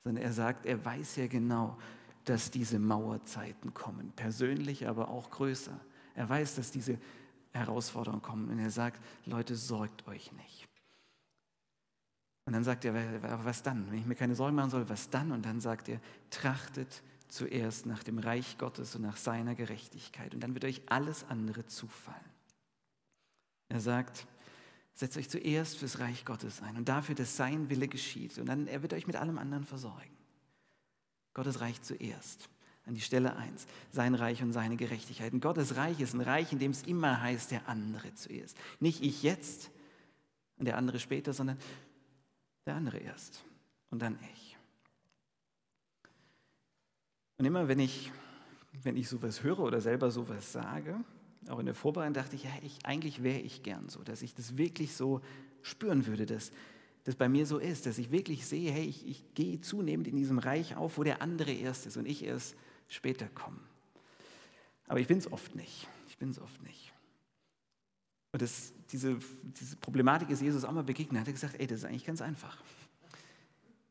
[0.05, 1.79] sondern er sagt, er weiß ja genau,
[2.25, 5.79] dass diese Mauerzeiten kommen, persönlich, aber auch größer.
[6.15, 6.99] Er weiß, dass diese
[7.53, 10.69] Herausforderungen kommen und er sagt, Leute, sorgt euch nicht.
[12.45, 12.95] Und dann sagt er,
[13.45, 13.91] was dann?
[13.91, 15.33] Wenn ich mir keine Sorgen machen soll, was dann?
[15.33, 20.41] Und dann sagt er, trachtet zuerst nach dem Reich Gottes und nach seiner Gerechtigkeit und
[20.41, 22.21] dann wird euch alles andere zufallen.
[23.69, 24.27] Er sagt,
[24.95, 28.39] Setzt euch zuerst fürs Reich Gottes ein und dafür, dass sein Wille geschieht.
[28.39, 30.17] Und dann, er wird euch mit allem anderen versorgen.
[31.35, 32.49] Gottes Reich zuerst.
[32.85, 33.67] An die Stelle 1.
[33.93, 35.33] Sein Reich und seine Gerechtigkeit.
[35.33, 38.57] Und Gottes Reich ist ein Reich, in dem es immer heißt, der andere zuerst.
[38.81, 39.71] Nicht ich jetzt
[40.59, 41.59] und der andere später, sondern
[42.67, 43.45] der andere erst
[43.91, 44.57] und dann ich.
[47.39, 48.13] Und immer wenn ich,
[48.83, 51.03] wenn ich sowas höre oder selber sowas sage,
[51.49, 54.35] auch in der Vorbereitung dachte ich, ja, ich, eigentlich wäre ich gern so, dass ich
[54.35, 55.21] das wirklich so
[55.63, 56.53] spüren würde, dass
[57.05, 60.17] das bei mir so ist, dass ich wirklich sehe, hey, ich, ich gehe zunehmend in
[60.17, 62.55] diesem Reich auf, wo der andere erst ist und ich erst
[62.89, 63.59] später komme.
[64.87, 65.89] Aber ich bin es oft nicht.
[66.09, 66.93] Ich bin es oft nicht.
[68.33, 71.23] Und das, diese, diese Problematik ist Jesus auch mal begegnet.
[71.23, 72.63] Er hat gesagt, ey, das ist eigentlich ganz einfach.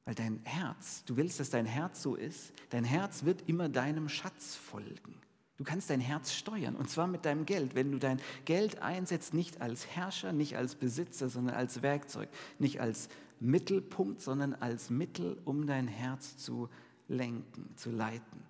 [0.06, 4.10] Weil dein Herz, du willst, dass dein Herz so ist, dein Herz wird immer deinem
[4.10, 5.21] Schatz folgen.
[5.62, 7.76] Du kannst dein Herz steuern und zwar mit deinem Geld.
[7.76, 12.82] Wenn du dein Geld einsetzt, nicht als Herrscher, nicht als Besitzer, sondern als Werkzeug, nicht
[12.82, 16.68] als Mittelpunkt, sondern als Mittel, um dein Herz zu
[17.08, 18.42] lenken, zu leiten.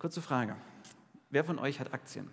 [0.00, 0.56] Kurze Frage.
[1.30, 2.28] Wer von euch hat Aktien?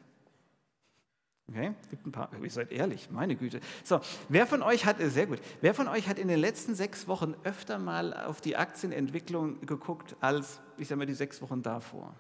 [1.48, 2.32] Okay, gibt ein paar.
[2.42, 3.60] Ihr seid ehrlich, meine Güte.
[3.84, 7.08] So, wer von euch hat, sehr gut, wer von euch hat in den letzten sechs
[7.08, 12.16] Wochen öfter mal auf die Aktienentwicklung geguckt als, ich sage mal, die sechs Wochen davor?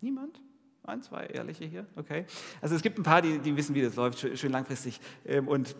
[0.00, 0.40] Niemand?
[0.82, 1.86] Ein, zwei Ehrliche hier?
[1.96, 2.26] Okay.
[2.60, 5.00] Also es gibt ein paar, die, die wissen, wie das läuft, schön, langfristig.
[5.24, 5.74] Ähm, und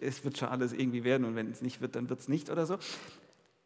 [0.00, 2.48] es wird schon alles irgendwie werden und wenn es nicht wird, dann wird es nicht
[2.48, 2.78] oder so.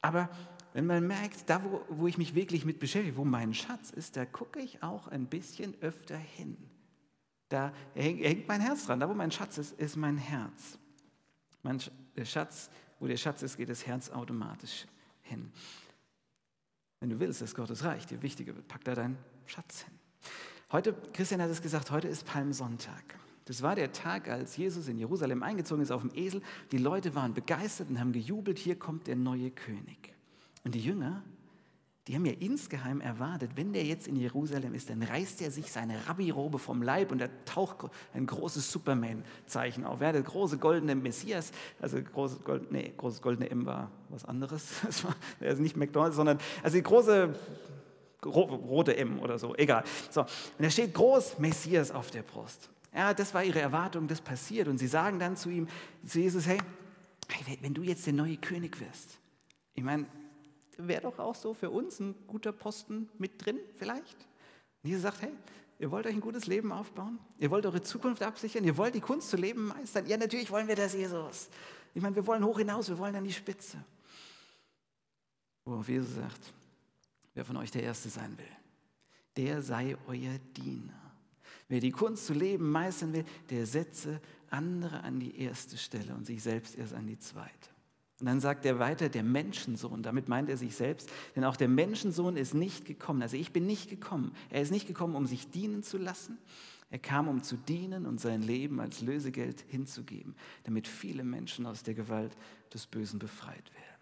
[0.01, 0.31] Aber
[0.73, 4.17] wenn man merkt, da wo, wo ich mich wirklich mit beschäftige, wo mein Schatz ist,
[4.17, 6.57] da gucke ich auch ein bisschen öfter hin.
[7.49, 9.01] Da hängt mein Herz dran.
[9.01, 10.79] Da wo mein Schatz ist, ist mein Herz.
[11.63, 11.81] Mein
[12.25, 14.87] Schatz, wo der Schatz ist, geht das Herz automatisch
[15.23, 15.53] hin.
[17.01, 19.96] Wenn du willst, dass Gottes Reich dir wichtiger wird, pack da deinen Schatz hin.
[20.73, 23.05] Heute, Christian hat es gesagt, heute ist Palmsonntag.
[23.45, 26.43] Das war der Tag, als Jesus in Jerusalem eingezogen ist auf dem Esel.
[26.73, 30.13] Die Leute waren begeistert und haben gejubelt, hier kommt der neue König.
[30.65, 31.23] Und die Jünger,
[32.09, 35.71] die haben ja insgeheim erwartet, wenn der jetzt in Jerusalem ist, dann reißt er sich
[35.71, 40.01] seine Rabbi-Robe vom Leib und da taucht ein großes Superman-Zeichen auf.
[40.01, 44.67] Ja, der große goldene Messias, also großes, Gold, nee, großes goldene M war was anderes.
[44.85, 45.15] Das war
[45.61, 47.33] nicht McDonalds, sondern also die große
[48.27, 49.85] rote M oder so, egal.
[50.11, 52.69] So, und da steht groß Messias auf der Brust.
[52.95, 54.69] Ja, das war ihre Erwartung, das passiert.
[54.69, 55.69] Und sie sagen dann zu ihm,
[56.07, 56.59] zu Jesus, hey,
[57.61, 59.19] wenn du jetzt der neue König wirst,
[59.75, 60.07] ich meine,
[60.79, 64.17] wäre doch auch so für uns ein guter Posten mit drin vielleicht.
[64.83, 65.33] Und Jesus sagt, hey,
[65.79, 67.19] ihr wollt euch ein gutes Leben aufbauen?
[67.39, 68.65] Ihr wollt eure Zukunft absichern?
[68.65, 70.07] Ihr wollt die Kunst zu leben meistern?
[70.07, 71.49] Ja, natürlich wollen wir das, Jesus.
[71.95, 73.79] Ich meine, wir wollen hoch hinaus, wir wollen an die Spitze.
[75.65, 76.53] Worauf Jesus sagt,
[77.37, 78.45] wer von euch der Erste sein will,
[79.37, 81.01] der sei euer Diener.
[81.69, 84.21] Wer die Kunst zu leben meistern will, der setze
[84.51, 87.71] andere an die erste Stelle und sich selbst erst an die zweite.
[88.19, 91.69] Und dann sagt er weiter, der Menschensohn, damit meint er sich selbst, denn auch der
[91.69, 93.21] Menschensohn ist nicht gekommen.
[93.21, 94.33] Also ich bin nicht gekommen.
[94.49, 96.39] Er ist nicht gekommen, um sich dienen zu lassen.
[96.89, 101.83] Er kam, um zu dienen und sein Leben als Lösegeld hinzugeben, damit viele Menschen aus
[101.83, 102.35] der Gewalt
[102.73, 103.96] des Bösen befreit werden.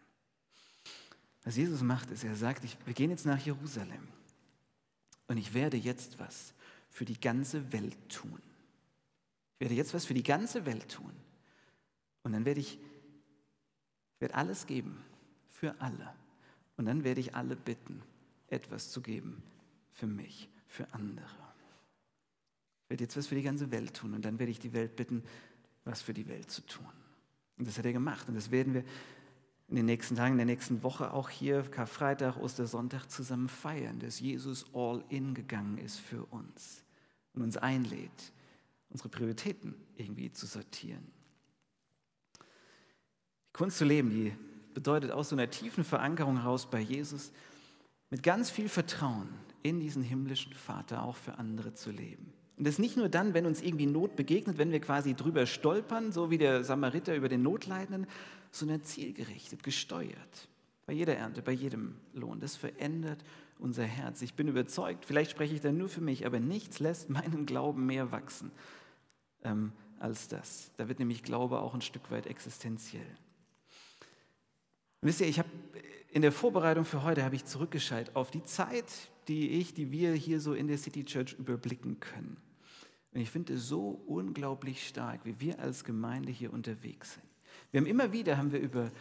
[1.45, 4.09] Was Jesus macht, ist, er sagt, ich, wir gehen jetzt nach Jerusalem
[5.29, 6.55] und ich werde jetzt was
[6.91, 8.41] für die ganze Welt tun.
[9.55, 11.13] Ich werde jetzt was für die ganze Welt tun.
[12.23, 12.79] Und dann werde ich
[14.25, 15.05] werde alles geben
[15.51, 16.15] für alle.
[16.77, 18.03] Und dann werde ich alle bitten,
[18.49, 19.43] etwas zu geben
[19.91, 21.27] für mich, für andere.
[22.85, 24.97] Ich werde jetzt was für die ganze Welt tun und dann werde ich die Welt
[24.97, 25.23] bitten,
[25.85, 26.87] was für die Welt zu tun.
[27.59, 28.85] Und das hat er gemacht und das werden wir
[29.69, 34.21] in den nächsten Tagen, in der nächsten Woche auch hier Karfreitag, Ostersonntag zusammen feiern, dass
[34.21, 36.85] Jesus all in gegangen ist für uns
[37.33, 38.33] und uns einlädt,
[38.91, 41.11] unsere Prioritäten irgendwie zu sortieren.
[43.53, 44.33] Kunst zu leben, die
[44.75, 47.33] bedeutet aus so einer tiefen Verankerung heraus bei Jesus
[48.11, 49.29] mit ganz viel Vertrauen
[49.63, 52.33] in diesen himmlischen Vater auch für andere zu leben.
[52.57, 56.13] Und das nicht nur dann, wenn uns irgendwie Not begegnet, wenn wir quasi drüber stolpern,
[56.13, 58.07] so wie der Samariter über den Notleidenden,
[58.55, 60.49] sondern zielgerichtet, gesteuert.
[60.87, 62.41] Bei jeder Ernte, bei jedem Lohn.
[62.41, 63.25] Das verändert
[63.59, 64.23] unser Herz.
[64.23, 67.87] Ich bin überzeugt, vielleicht spreche ich dann nur für mich, aber nichts lässt meinen Glauben
[67.87, 68.51] mehr wachsen
[69.43, 70.71] ähm, als das.
[70.77, 73.07] Da wird nämlich Glaube auch ein Stück weit existenziell.
[75.01, 75.49] Wisst ihr, ich habe
[76.11, 80.13] in der Vorbereitung für heute habe ich zurückgeschaut auf die Zeit, die ich, die wir
[80.13, 82.37] hier so in der City Church überblicken können.
[83.13, 87.34] Und ich finde es so unglaublich stark, wie wir als Gemeinde hier unterwegs sind.
[87.75, 88.93] Wir haben immer wieder haben wir über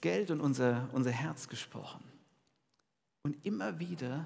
[0.00, 2.00] Geld und unser, unser Herz gesprochen.
[3.24, 4.24] Und immer wieder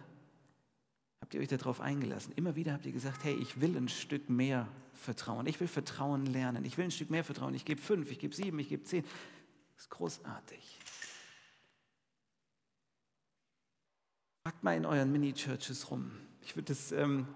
[1.23, 2.35] habt ihr euch darauf eingelassen.
[2.37, 5.47] Immer wieder habt ihr gesagt, hey, ich will ein Stück mehr Vertrauen.
[5.47, 6.67] Ich will Vertrauen lernen.
[6.67, 7.55] Ich will ein Stück mehr Vertrauen.
[7.55, 9.05] Ich gebe fünf, ich gebe sieben, ich gebe zehn.
[9.75, 10.79] Das ist großartig.
[14.43, 16.11] Fragt mal in euren Mini-Churches rum.
[16.43, 17.27] Ich würde das, ähm,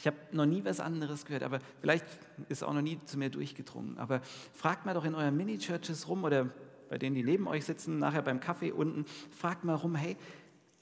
[0.00, 2.06] ich habe noch nie was anderes gehört, aber vielleicht
[2.48, 3.98] ist auch noch nie zu mir durchgedrungen.
[3.98, 4.22] Aber
[4.54, 6.48] fragt mal doch in euren Mini-Churches rum oder
[6.88, 10.16] bei denen, die neben euch sitzen, nachher beim Kaffee unten, fragt mal rum, hey,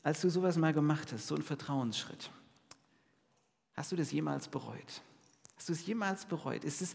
[0.04, 2.30] als du sowas mal gemacht hast, so einen Vertrauensschritt,
[3.74, 5.02] hast du das jemals bereut?
[5.56, 6.62] Hast du es jemals bereut?
[6.62, 6.94] Ist es,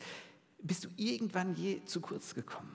[0.61, 2.73] bist du irgendwann je zu kurz gekommen?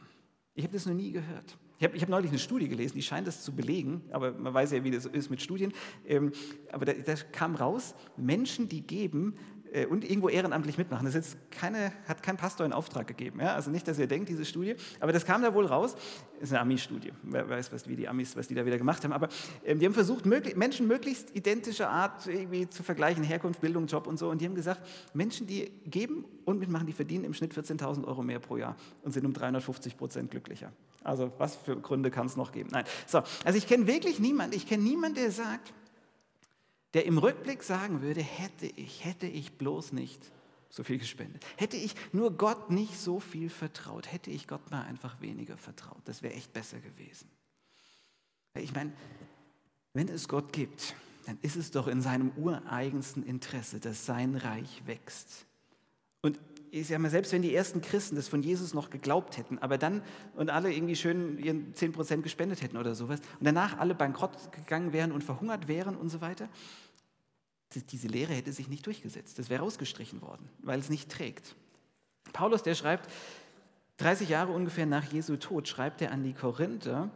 [0.54, 1.56] Ich habe das noch nie gehört.
[1.78, 4.72] Ich habe hab neulich eine Studie gelesen, die scheint das zu belegen, aber man weiß
[4.72, 5.72] ja, wie das ist mit Studien.
[6.06, 6.32] Ähm,
[6.72, 9.34] aber da, da kam raus, Menschen, die geben,
[9.72, 11.04] äh, und irgendwo ehrenamtlich mitmachen.
[11.06, 13.40] Das ist keine, hat kein Pastor in Auftrag gegeben.
[13.40, 13.54] Ja?
[13.54, 14.76] Also nicht, dass ihr denkt, diese Studie.
[15.00, 15.94] Aber das kam da wohl raus.
[16.34, 17.12] Das ist eine Ami-Studie.
[17.22, 19.12] Wer weiß, was, wie die Amis, was die da wieder gemacht haben.
[19.12, 19.28] Aber
[19.64, 24.06] ähm, die haben versucht, möglich, Menschen möglichst identischer Art irgendwie zu vergleichen, Herkunft, Bildung, Job
[24.06, 24.30] und so.
[24.30, 24.80] Und die haben gesagt,
[25.14, 29.12] Menschen, die geben und mitmachen, die verdienen im Schnitt 14.000 Euro mehr pro Jahr und
[29.12, 30.72] sind um 350 Prozent glücklicher.
[31.02, 32.70] Also was für Gründe kann es noch geben?
[32.72, 32.84] Nein.
[33.06, 35.72] So, also ich kenne wirklich niemanden, ich kenne niemanden, der sagt,
[36.94, 40.20] der im Rückblick sagen würde, hätte ich, hätte ich bloß nicht
[40.70, 44.82] so viel gespendet, hätte ich nur Gott nicht so viel vertraut, hätte ich Gott mal
[44.82, 47.30] einfach weniger vertraut, das wäre echt besser gewesen.
[48.54, 48.92] Ich meine,
[49.94, 50.94] wenn es Gott gibt,
[51.26, 55.46] dann ist es doch in seinem ureigensten Interesse, dass sein Reich wächst.
[56.22, 56.38] Und
[56.70, 59.78] ich sage mal, selbst wenn die ersten Christen das von Jesus noch geglaubt hätten, aber
[59.78, 60.02] dann
[60.34, 64.92] und alle irgendwie schön ihren 10% gespendet hätten oder sowas und danach alle bankrott gegangen
[64.92, 66.48] wären und verhungert wären und so weiter,
[67.90, 69.38] diese Lehre hätte sich nicht durchgesetzt.
[69.38, 71.54] Das wäre rausgestrichen worden, weil es nicht trägt.
[72.32, 73.10] Paulus, der schreibt,
[73.98, 77.10] 30 Jahre ungefähr nach Jesu Tod, schreibt er an die Korinther,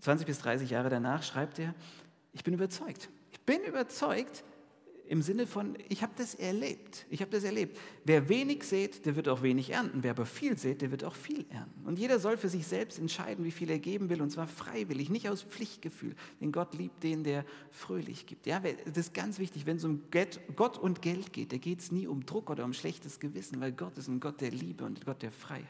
[0.00, 1.74] 20 bis 30 Jahre danach, schreibt er,
[2.32, 3.08] ich bin überzeugt.
[3.32, 4.44] Ich bin überzeugt,
[5.06, 7.04] im Sinne von, ich habe das erlebt.
[7.10, 7.78] Ich habe das erlebt.
[8.04, 10.02] Wer wenig sät, der wird auch wenig ernten.
[10.02, 11.86] Wer aber viel sät, der wird auch viel ernten.
[11.86, 15.10] Und jeder soll für sich selbst entscheiden, wie viel er geben will, und zwar freiwillig,
[15.10, 16.14] nicht aus Pflichtgefühl.
[16.40, 18.46] Denn Gott liebt den, der fröhlich gibt.
[18.46, 20.02] Ja, das ist ganz wichtig, wenn es um
[20.56, 23.72] Gott und Geld geht, da geht es nie um Druck oder um schlechtes Gewissen, weil
[23.72, 25.68] Gott ist ein Gott der Liebe und Gott der Freiheit.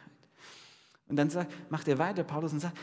[1.08, 2.78] Und dann sagt, macht er weiter, Paulus, und sagt,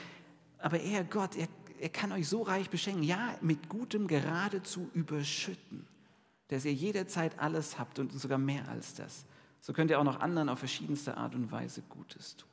[0.57, 1.47] aber er, Gott, er,
[1.79, 5.87] er kann euch so reich beschenken, ja, mit Gutem geradezu überschütten
[6.51, 9.25] dass ihr jederzeit alles habt und sogar mehr als das.
[9.61, 12.49] So könnt ihr auch noch anderen auf verschiedenste Art und Weise Gutes tun.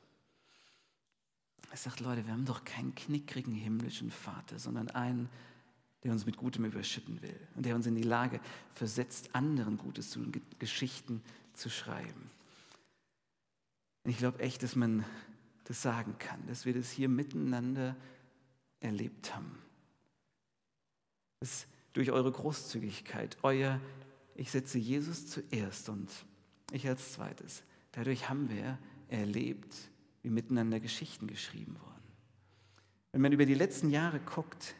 [1.69, 5.27] Er sagt, Leute, wir haben doch keinen knickrigen himmlischen Vater, sondern einen,
[6.03, 8.39] der uns mit Gutem überschütten will und der uns in die Lage
[8.71, 11.21] versetzt, anderen Gutes zu tun, Geschichten
[11.53, 12.31] zu schreiben.
[14.05, 15.03] Und ich glaube echt, dass man
[15.65, 17.97] das sagen kann, dass wir das hier miteinander
[18.79, 19.59] erlebt haben.
[21.41, 21.67] Das
[21.99, 23.81] durch eure Großzügigkeit, euer,
[24.33, 26.09] ich setze Jesus zuerst und
[26.71, 27.61] ich als zweites.
[27.91, 29.75] Dadurch haben wir erlebt,
[30.23, 32.13] wie miteinander Geschichten geschrieben wurden.
[33.11, 34.75] Wenn man über die letzten Jahre guckt,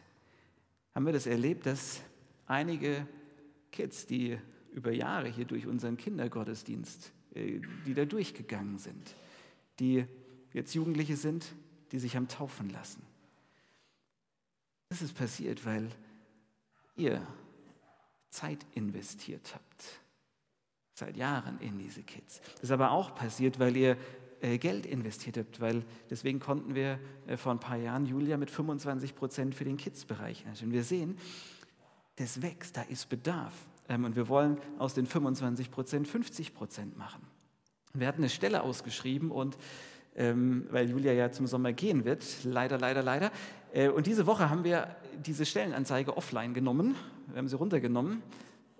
[0.94, 2.00] haben wir das erlebt, dass
[2.46, 3.06] einige
[3.70, 4.38] Kids, die
[4.72, 9.14] über Jahre hier durch unseren Kindergottesdienst, äh, die da durchgegangen sind,
[9.78, 10.06] die
[10.54, 11.54] jetzt Jugendliche sind,
[11.92, 13.02] die sich haben taufen lassen.
[14.88, 15.90] Das ist passiert, weil
[17.00, 17.26] ihr
[18.30, 19.84] Zeit investiert habt.
[20.94, 22.40] Seit Jahren in diese Kids.
[22.54, 23.96] Das ist aber auch passiert, weil ihr
[24.42, 28.50] äh, Geld investiert habt, weil deswegen konnten wir äh, vor ein paar Jahren Julia mit
[28.50, 30.72] 25 Prozent für den Kids-Bereich einstellen.
[30.72, 31.18] Wir sehen,
[32.16, 33.54] das wächst, da ist Bedarf.
[33.88, 37.22] Ähm, und wir wollen aus den 25 Prozent 50 Prozent machen.
[37.94, 39.56] Wir hatten eine Stelle ausgeschrieben und
[40.16, 43.30] ähm, weil Julia ja zum Sommer gehen wird, leider, leider, leider.
[43.72, 46.96] Äh, und diese Woche haben wir diese Stellenanzeige offline genommen,
[47.28, 48.22] wir haben sie runtergenommen.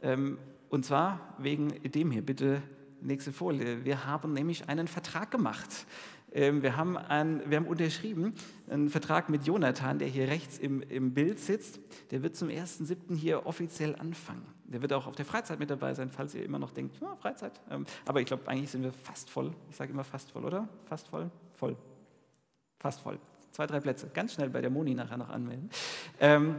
[0.03, 0.39] Ähm,
[0.69, 2.63] und zwar wegen dem hier, bitte
[3.01, 3.85] nächste Folie.
[3.85, 5.87] Wir haben nämlich einen Vertrag gemacht.
[6.33, 8.35] Ähm, wir haben, ein, wir haben unterschrieben
[8.69, 11.81] einen Vertrag mit Jonathan, der hier rechts im, im Bild sitzt.
[12.11, 13.17] Der wird zum 1.7.
[13.17, 14.47] hier offiziell anfangen.
[14.71, 17.17] Der wird auch auf der Freizeit mit dabei sein, falls ihr immer noch denkt, oh,
[17.17, 17.61] Freizeit.
[17.71, 19.53] Ähm, aber ich glaube, eigentlich sind wir fast voll.
[19.69, 20.69] Ich sage immer fast voll, oder?
[20.87, 21.29] Fast voll?
[21.55, 21.77] Voll.
[22.79, 23.19] Fast voll.
[23.51, 24.09] Zwei, drei Plätze.
[24.15, 25.71] Ganz schnell bei der Moni nachher noch anmelden.
[26.21, 26.55] Ähm,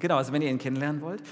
[0.00, 1.22] genau, also wenn ihr ihn kennenlernen wollt.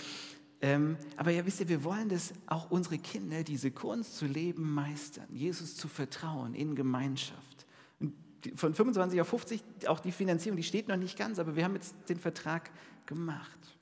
[0.61, 4.73] Ähm, aber ja, wisst ihr, wir wollen das auch unsere Kinder, diese Kunst zu leben,
[4.73, 7.67] meistern, Jesus zu vertrauen in Gemeinschaft.
[7.99, 8.15] Und
[8.57, 11.75] von 25 auf 50, auch die Finanzierung, die steht noch nicht ganz, aber wir haben
[11.75, 12.71] jetzt den Vertrag
[13.07, 13.74] gemacht.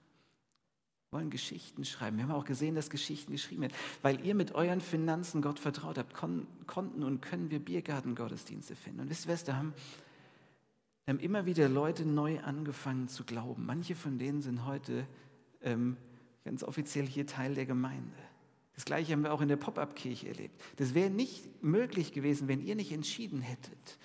[1.13, 2.17] Wir wollen Geschichten schreiben.
[2.17, 3.75] Wir haben auch gesehen, dass Geschichten geschrieben werden.
[4.01, 9.01] Weil ihr mit euren Finanzen Gott vertraut habt, konnten und können wir Biergarten-Gottesdienste finden.
[9.01, 9.75] Und wisst ihr was, da haben,
[11.05, 13.67] da haben immer wieder Leute neu angefangen zu glauben.
[13.67, 15.07] Manche von denen sind heute
[15.61, 15.99] ähm,
[16.47, 18.17] ganz offiziell hier Teil der Gemeinde.
[18.75, 20.59] Das gleiche haben wir auch in der Pop-up-Kirche erlebt.
[20.77, 23.99] Das wäre nicht möglich gewesen, wenn ihr nicht entschieden hättet.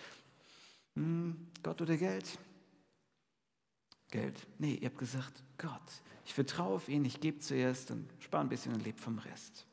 [0.98, 2.38] Hm, Gott oder Geld?
[4.12, 4.46] Geld.
[4.60, 6.02] Nee, ihr habt gesagt, Gott.
[6.28, 9.66] Ich vertraue auf ihn, ich gebe zuerst und spare ein bisschen und lebe vom Rest.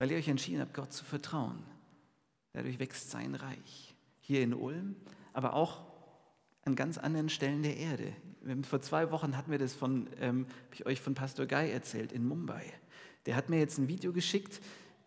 [0.00, 1.62] Weil ihr euch entschieden habt, Gott zu vertrauen.
[2.52, 3.94] Dadurch wächst sein Reich.
[4.20, 4.96] Hier in Ulm,
[5.32, 5.84] aber auch
[6.64, 8.12] an ganz anderen Stellen der Erde.
[8.68, 12.10] Vor zwei Wochen hatten wir das von, ähm, habe ich euch von Pastor Guy erzählt,
[12.10, 12.64] in Mumbai.
[13.26, 14.60] Der hat mir jetzt ein Video geschickt.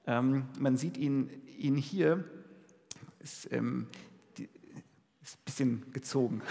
[0.07, 2.23] Ähm, man sieht ihn, ihn hier.
[3.19, 3.87] Ist, ähm,
[4.37, 4.47] die,
[5.21, 6.41] ist ein bisschen gezogen.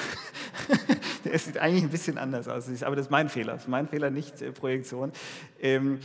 [1.32, 2.82] der sieht eigentlich ein bisschen anders aus.
[2.82, 3.54] Aber das ist mein Fehler.
[3.54, 5.12] Das ist mein Fehler, nicht äh, Projektion.
[5.60, 6.00] Ähm,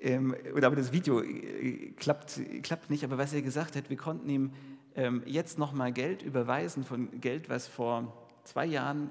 [0.00, 3.04] ähm, aber das Video äh, klappt, klappt nicht.
[3.04, 4.52] Aber was er gesagt hat, wir konnten ihm
[4.94, 9.10] ähm, jetzt nochmal Geld überweisen von Geld, was vor zwei Jahren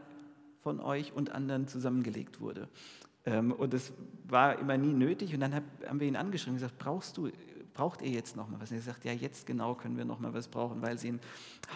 [0.62, 2.68] von euch und anderen zusammengelegt wurde.
[3.26, 3.94] Ähm, und das
[4.28, 5.34] war immer nie nötig.
[5.34, 7.30] Und dann haben wir ihn angeschrieben und gesagt, brauchst du,
[7.74, 8.72] braucht ihr jetzt noch mal was?
[8.72, 11.20] Und er sagt, ja, jetzt genau können wir noch mal was brauchen, weil sie ein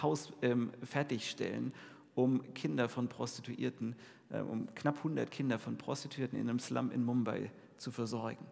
[0.02, 1.72] Haus ähm, fertigstellen,
[2.16, 3.94] um Kinder von Prostituierten,
[4.30, 8.44] äh, um knapp 100 Kinder von Prostituierten in einem Slum in Mumbai zu versorgen.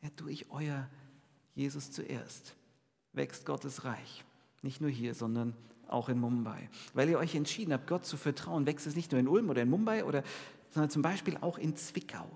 [0.00, 0.88] Ja, durch euer
[1.54, 2.56] Jesus zuerst
[3.12, 4.24] wächst Gottes Reich.
[4.62, 5.54] Nicht nur hier, sondern
[5.86, 6.70] auch in Mumbai.
[6.94, 9.60] Weil ihr euch entschieden habt, Gott zu vertrauen, wächst es nicht nur in Ulm oder
[9.60, 10.24] in Mumbai, oder,
[10.70, 12.26] sondern zum Beispiel auch in Zwickau.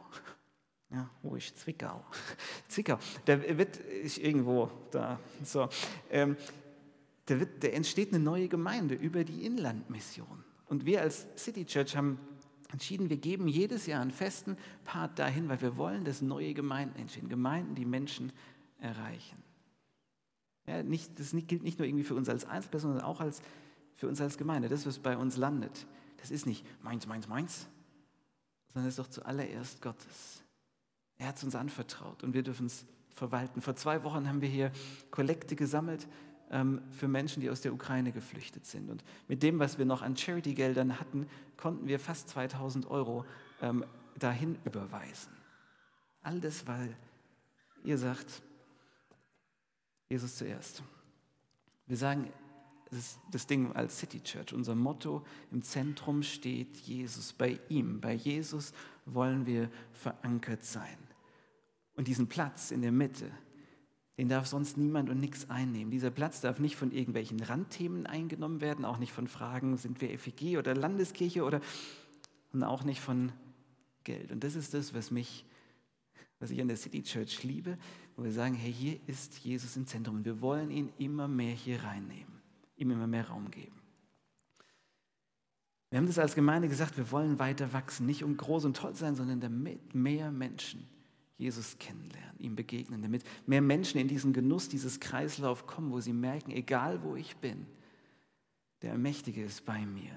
[0.91, 2.05] Ja, wo ist Zwickau?
[2.69, 5.19] Zwickau, da wird ich irgendwo da.
[5.43, 5.71] So,
[6.11, 6.37] ähm,
[7.25, 10.45] da, wird, da entsteht eine neue Gemeinde über die Inlandmission.
[10.67, 12.19] Und wir als City Church haben
[12.73, 16.99] entschieden, wir geben jedes Jahr einen festen Part dahin, weil wir wollen, dass neue Gemeinden
[16.99, 17.29] entstehen.
[17.29, 18.33] Gemeinden, die Menschen
[18.81, 19.43] erreichen.
[20.67, 23.41] Ja, nicht, das gilt nicht nur irgendwie für uns als Einzelperson, sondern auch als,
[23.95, 24.69] für uns als Gemeinde.
[24.69, 25.87] Das, was bei uns landet,
[26.17, 27.69] das ist nicht meins, meins, meins,
[28.73, 30.43] sondern es ist doch zuallererst Gottes.
[31.19, 33.63] Er hat es uns anvertraut und wir dürfen es verwalten.
[33.63, 34.73] Vor zwei Wochen haben wir hier
[35.11, 36.09] Kollekte gesammelt
[36.49, 38.89] für Menschen, die aus der Ukraine geflüchtet sind.
[38.89, 41.27] Und mit dem, was wir noch an Charity-Geldern hatten,
[41.57, 43.25] konnten wir fast 2000 Euro
[43.61, 43.85] ähm,
[44.19, 45.33] dahin überweisen.
[46.23, 46.97] All das, weil
[47.83, 48.43] ihr sagt,
[50.09, 50.83] Jesus zuerst.
[51.87, 52.33] Wir sagen
[52.91, 57.33] das, das Ding als City Church, unser Motto, im Zentrum steht Jesus.
[57.33, 58.73] Bei ihm, bei Jesus
[59.05, 60.97] wollen wir verankert sein.
[61.97, 63.31] Und diesen Platz in der Mitte,
[64.19, 65.91] den darf sonst niemand und nichts einnehmen.
[65.91, 70.19] Dieser Platz darf nicht von irgendwelchen Randthemen eingenommen werden, auch nicht von Fragen, sind wir
[70.19, 71.61] FEG oder Landeskirche oder
[72.53, 73.33] und auch nicht von
[74.05, 74.33] Geld.
[74.33, 75.45] Und das ist das, was mich,
[76.39, 77.77] was ich an der City Church liebe,
[78.17, 81.53] wo wir sagen, hey, hier ist Jesus im Zentrum und wir wollen ihn immer mehr
[81.53, 82.41] hier reinnehmen,
[82.77, 83.77] ihm immer mehr Raum geben.
[85.91, 88.95] Wir haben das als Gemeinde gesagt, wir wollen weiter wachsen, nicht um groß und toll
[88.95, 90.89] sein, sondern damit mehr Menschen
[91.39, 96.13] Jesus kennenlernen, ihm begegnen, damit mehr Menschen in diesen Genuss, dieses Kreislauf kommen, wo sie
[96.13, 97.67] merken, egal wo ich bin,
[98.83, 100.13] der Mächtige ist bei mir.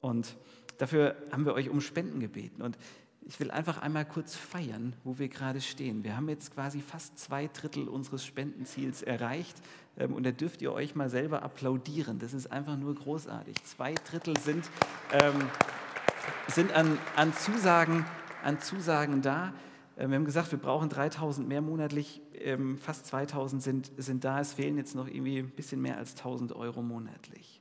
[0.00, 0.36] Und
[0.78, 2.62] dafür haben wir euch um Spenden gebeten.
[2.62, 2.76] Und
[3.26, 6.04] ich will einfach einmal kurz feiern, wo wir gerade stehen.
[6.04, 9.56] Wir haben jetzt quasi fast zwei Drittel unseres Spendenziels erreicht
[9.96, 12.18] ähm, und da dürft ihr euch mal selber applaudieren.
[12.18, 13.56] Das ist einfach nur großartig.
[13.64, 14.68] Zwei Drittel sind,
[15.12, 15.48] ähm,
[16.48, 18.04] sind an, an, Zusagen,
[18.42, 19.54] an Zusagen da.
[19.96, 24.40] Ähm, wir haben gesagt, wir brauchen 3000 mehr monatlich, ähm, fast 2000 sind, sind da.
[24.40, 27.60] Es fehlen jetzt noch irgendwie ein bisschen mehr als 1000 Euro monatlich.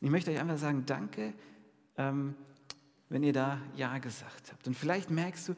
[0.00, 1.32] Und ich möchte euch einfach sagen, danke.
[1.96, 2.34] Ähm,
[3.12, 4.66] wenn ihr da Ja gesagt habt.
[4.66, 5.54] Und vielleicht merkst du,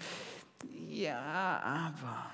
[0.89, 2.31] ja, aber.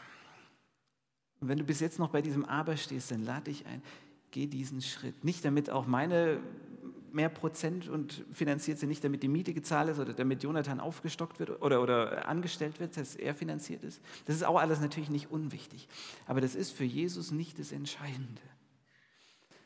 [1.40, 3.82] Und wenn du bis jetzt noch bei diesem Aber stehst, dann lade ich ein,
[4.30, 5.24] geh diesen Schritt.
[5.24, 6.40] Nicht damit auch meine
[7.14, 11.38] mehr Prozent und finanziert sind, nicht damit die Miete gezahlt ist oder damit Jonathan aufgestockt
[11.38, 14.00] wird oder, oder angestellt wird, dass er finanziert ist.
[14.26, 15.88] Das ist auch alles natürlich nicht unwichtig.
[16.26, 18.42] Aber das ist für Jesus nicht das Entscheidende.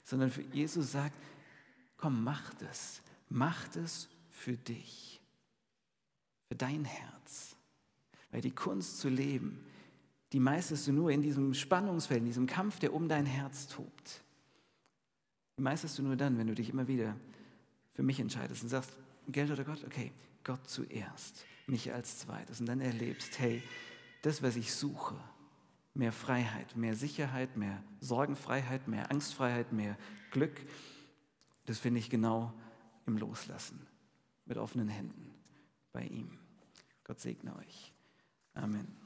[0.05, 1.17] Sondern für Jesus sagt,
[1.97, 3.01] komm, mach das.
[3.29, 5.21] Mach das für dich
[6.49, 7.57] für dein Herz.
[8.31, 9.65] Weil die Kunst zu leben,
[10.33, 14.23] die meisterst du nur in diesem Spannungsfeld, in diesem Kampf, der um dein Herz tobt.
[15.57, 17.17] Die meisterst du nur dann, wenn du dich immer wieder
[17.95, 18.93] für mich entscheidest und sagst,
[19.29, 19.83] Geld oder Gott?
[19.85, 22.61] Okay, Gott zuerst, mich als zweites.
[22.61, 23.63] Und dann erlebst, hey,
[24.23, 25.17] das, was ich suche,
[25.95, 29.97] mehr Freiheit, mehr Sicherheit, mehr Sorgenfreiheit, mehr Angstfreiheit, mehr
[30.31, 30.61] Glück,
[31.67, 32.53] das finde ich genau
[33.07, 33.87] im Loslassen,
[34.45, 35.35] mit offenen Händen
[35.93, 36.39] bei ihm.
[37.05, 37.95] Gott segne euch.
[38.55, 39.04] Amen.